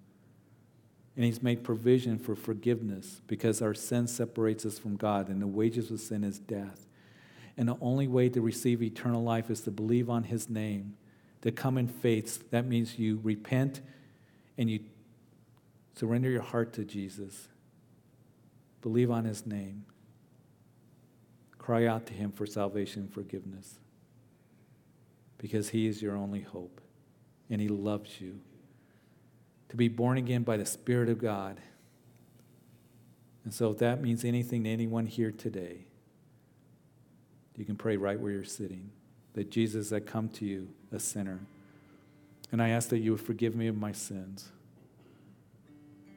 [1.15, 5.47] And he's made provision for forgiveness because our sin separates us from God, and the
[5.47, 6.87] wages of sin is death.
[7.61, 10.95] And the only way to receive eternal life is to believe on his name,
[11.43, 12.49] to come in faith.
[12.49, 13.81] That means you repent
[14.57, 14.79] and you
[15.95, 17.49] surrender your heart to Jesus.
[18.81, 19.85] Believe on his name.
[21.59, 23.75] Cry out to him for salvation and forgiveness
[25.37, 26.81] because he is your only hope
[27.47, 28.39] and he loves you.
[29.69, 31.61] To be born again by the Spirit of God.
[33.43, 35.85] And so, if that means anything to anyone here today,
[37.57, 38.91] you can pray right where you're sitting.
[39.33, 41.39] That Jesus, I come to you, a sinner,
[42.51, 44.49] and I ask that you would forgive me of my sins.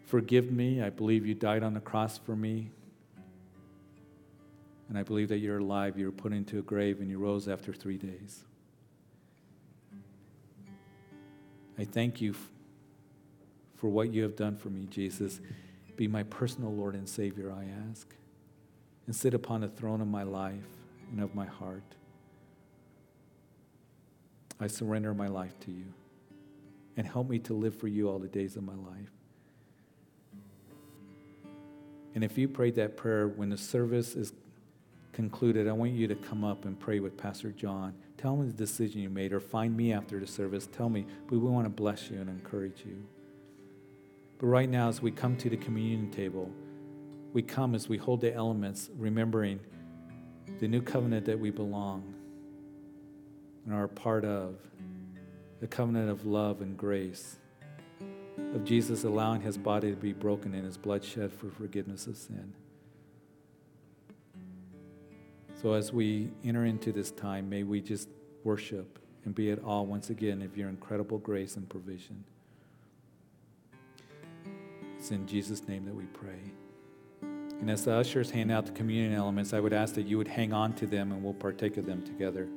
[0.07, 0.82] Forgive me.
[0.82, 2.70] I believe you died on the cross for me.
[4.89, 5.99] And I believe that you're alive.
[5.99, 8.45] You were put into a grave and you rose after three days.
[11.78, 12.35] I thank you
[13.76, 15.41] for what you have done for me, Jesus.
[15.97, 18.09] Be my personal Lord and Savior, I ask.
[19.07, 21.83] And sit upon the throne of my life and of my heart.
[24.61, 25.87] I surrender my life to you
[26.97, 29.11] and help me to live for you all the days of my life.
[32.15, 34.33] And if you prayed that prayer when the service is
[35.13, 37.95] concluded, I want you to come up and pray with Pastor John.
[38.17, 40.69] Tell him the decision you made, or find me after the service.
[40.69, 43.05] Tell me, we want to bless you and encourage you.
[44.39, 46.51] But right now, as we come to the communion table,
[47.33, 49.59] we come as we hold the elements, remembering
[50.61, 52.14] the new covenant that we belong
[53.64, 54.57] and are a part of,
[55.61, 57.36] the covenant of love and grace,
[58.55, 62.16] of Jesus allowing his body to be broken and his blood shed for forgiveness of
[62.16, 62.53] sin.
[65.62, 68.09] So as we enter into this time, may we just
[68.42, 72.24] worship and be at awe once again of your incredible grace and provision.
[74.99, 76.38] It's in Jesus' name that we pray.
[77.61, 80.29] And as the ushers hand out the communion elements, I would ask that you would
[80.29, 82.49] hang on to them and we'll partake of them together.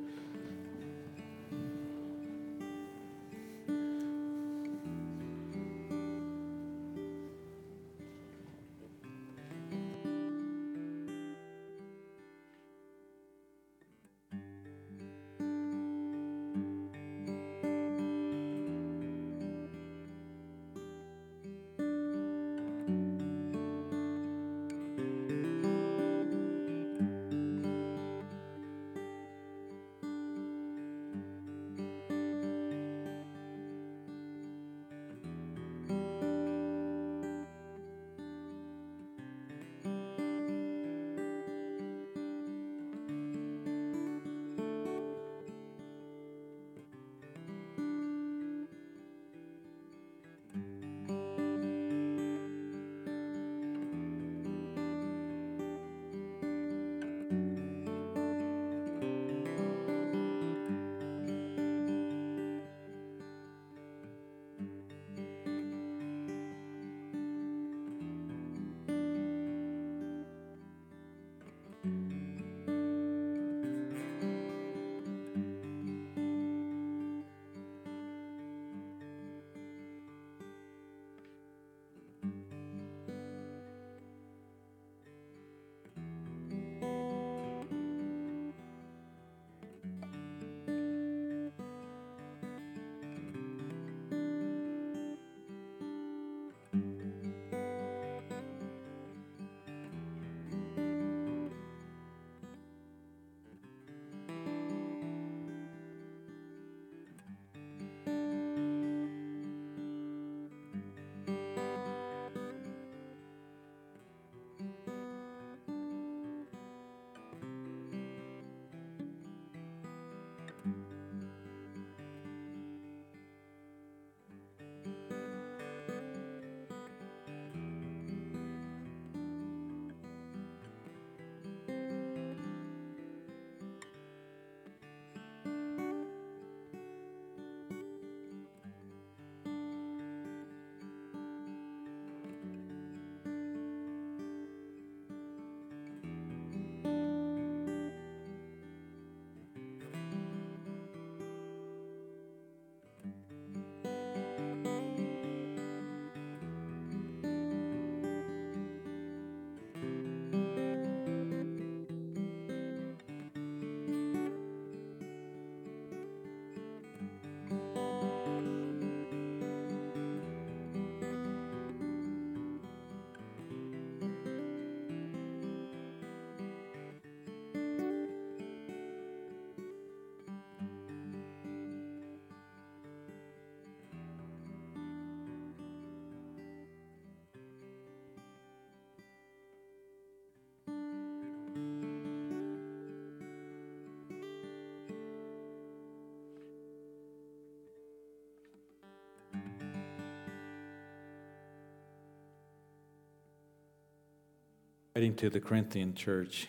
[204.98, 206.48] Writing to the Corinthian church,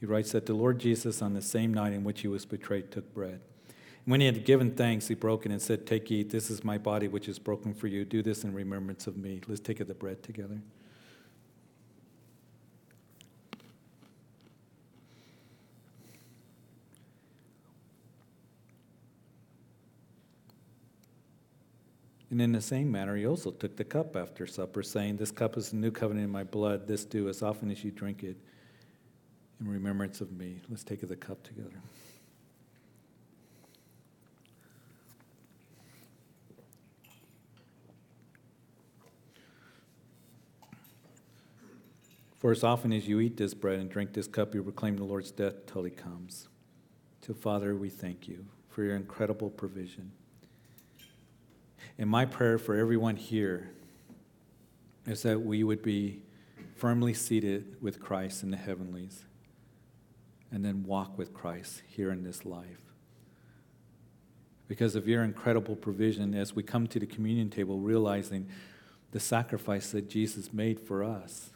[0.00, 2.90] he writes that the Lord Jesus, on the same night in which he was betrayed,
[2.90, 3.40] took bread.
[3.68, 6.62] And when he had given thanks, he broke it and said, Take, eat, this is
[6.62, 8.04] my body which is broken for you.
[8.04, 9.40] Do this in remembrance of me.
[9.48, 10.60] Let's take of the bread together.
[22.36, 25.56] And in the same manner, he also took the cup after supper, saying, This cup
[25.56, 26.86] is the new covenant in my blood.
[26.86, 28.36] This do as often as you drink it
[29.58, 30.60] in remembrance of me.
[30.68, 31.80] Let's take the cup together.
[42.36, 45.04] For as often as you eat this bread and drink this cup, you proclaim the
[45.04, 46.48] Lord's death till he comes.
[47.22, 50.12] To Father, we thank you for your incredible provision.
[51.98, 53.70] And my prayer for everyone here
[55.06, 56.20] is that we would be
[56.76, 59.24] firmly seated with Christ in the heavenlies
[60.50, 62.80] and then walk with Christ here in this life.
[64.68, 68.48] Because of your incredible provision, as we come to the communion table, realizing
[69.12, 71.50] the sacrifice that Jesus made for us,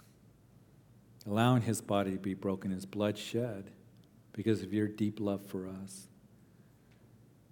[1.26, 3.70] allowing his body to be broken, his blood shed,
[4.32, 6.09] because of your deep love for us.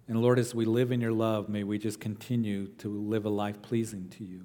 [0.09, 3.29] And Lord, as we live in your love, may we just continue to live a
[3.29, 4.41] life pleasing to you,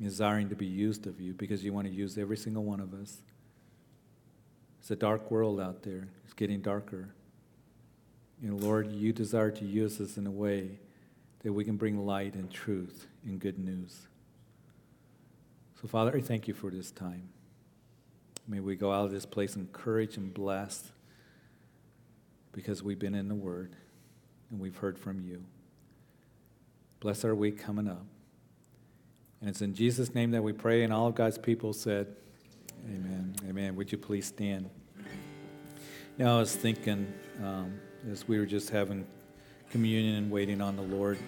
[0.00, 2.94] desiring to be used of you because you want to use every single one of
[2.94, 3.22] us.
[4.78, 7.12] It's a dark world out there, it's getting darker.
[8.40, 10.78] And Lord, you desire to use us in a way
[11.42, 14.06] that we can bring light and truth and good news.
[15.80, 17.30] So, Father, I thank you for this time.
[18.46, 20.86] May we go out of this place encouraged and blessed
[22.52, 23.74] because we've been in the Word
[24.52, 25.42] and we've heard from you.
[27.00, 28.04] Bless our week coming up.
[29.40, 32.06] And it's in Jesus' name that we pray, and all of God's people said,
[32.84, 33.34] Amen.
[33.48, 33.74] Amen.
[33.76, 34.68] Would you please stand?
[36.18, 37.80] Now, I was thinking um,
[38.10, 39.06] as we were just having
[39.70, 41.18] communion and waiting on the Lord.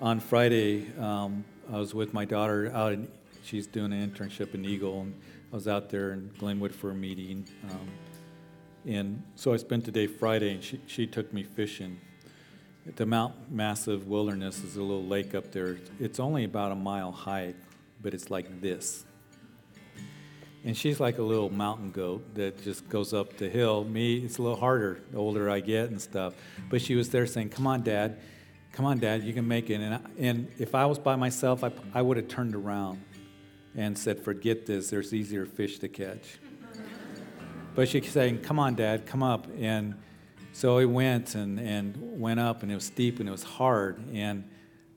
[0.00, 2.96] On Friday, um, I was with my daughter out
[3.42, 5.20] she's doing an internship in Eagle, and
[5.52, 7.48] I was out there in Glenwood for a meeting.
[7.70, 7.88] Um,
[8.86, 11.98] and so I spent the day Friday, and she, she took me fishing
[12.96, 15.78] the Mount Massive Wilderness is a little lake up there.
[16.00, 17.54] It's only about a mile high,
[18.00, 19.04] but it's like this.
[20.64, 23.84] And she's like a little mountain goat that just goes up the hill.
[23.84, 26.34] Me, it's a little harder the older I get and stuff.
[26.68, 28.18] But she was there saying, Come on, Dad.
[28.72, 29.22] Come on, Dad.
[29.22, 29.80] You can make it.
[29.80, 33.02] And, I, and if I was by myself, I, I would have turned around
[33.76, 34.90] and said, Forget this.
[34.90, 36.38] There's easier fish to catch.
[37.74, 39.06] but she's saying, Come on, Dad.
[39.06, 39.46] Come up.
[39.58, 39.94] And
[40.58, 43.96] so we went and, and went up, and it was steep and it was hard.
[44.12, 44.42] And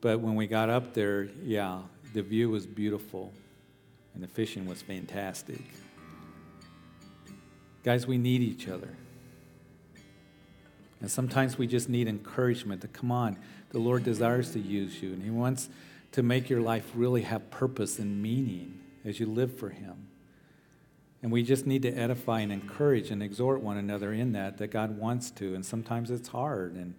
[0.01, 1.82] but when we got up there, yeah,
[2.16, 3.32] the view was beautiful,
[4.16, 5.62] and the fishing was fantastic.
[7.84, 8.89] Guys, we need each other.
[10.99, 13.38] And sometimes we just need encouragement to come on.
[13.70, 15.70] The Lord desires to use you, and He wants
[16.14, 20.07] to make your life really have purpose and meaning as you live for Him.
[21.22, 24.69] And we just need to edify and encourage and exhort one another in that, that
[24.69, 25.53] God wants to.
[25.53, 26.74] And sometimes it's hard.
[26.76, 26.95] And,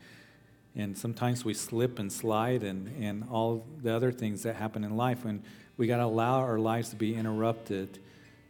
[0.76, 4.96] and sometimes we slip and slide and, and all the other things that happen in
[4.96, 5.24] life.
[5.24, 5.42] And
[5.76, 7.98] we got to allow our lives to be interrupted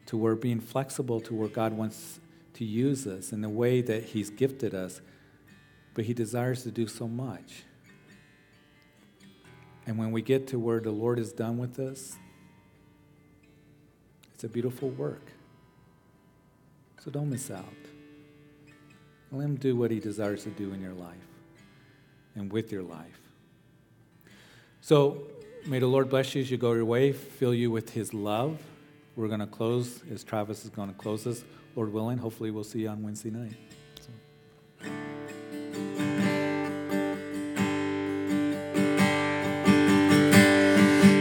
[0.06, 2.20] to where being flexible to where God wants
[2.54, 5.00] to use us in the way that He's gifted us.
[5.94, 7.62] But He desires to do so much.
[9.86, 12.18] And when we get to where the Lord is done with us,
[14.34, 15.32] it's a beautiful work.
[17.02, 17.64] So don't miss out.
[19.32, 21.16] Let Him do what He desires to do in your life
[22.36, 23.20] and with your life.
[24.80, 25.22] So
[25.66, 28.60] may the Lord bless you as you go your way, fill you with His love.
[29.16, 31.42] We're going to close as Travis is going to close us.
[31.74, 33.56] Lord willing, hopefully we'll see you on Wednesday night.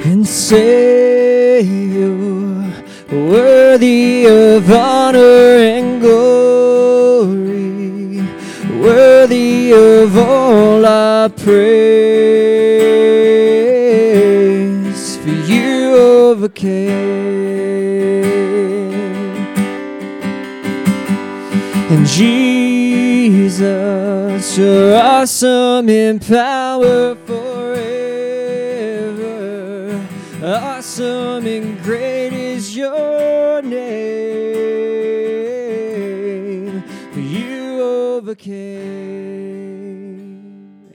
[0.06, 2.12] And Savior
[3.12, 7.42] worthy of honor and glory,
[8.80, 11.58] worthy of all our praise,
[15.18, 17.02] for you overcame.
[21.92, 23.58] And Jesus,
[24.58, 27.92] you're awesome in power forever,
[30.42, 32.21] awesome in great
[32.76, 33.82] your name.
[37.16, 38.52] You overcame.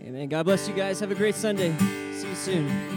[0.00, 0.28] Amen.
[0.28, 1.00] God bless you guys.
[1.00, 1.74] Have a great Sunday.
[2.12, 2.95] See you soon.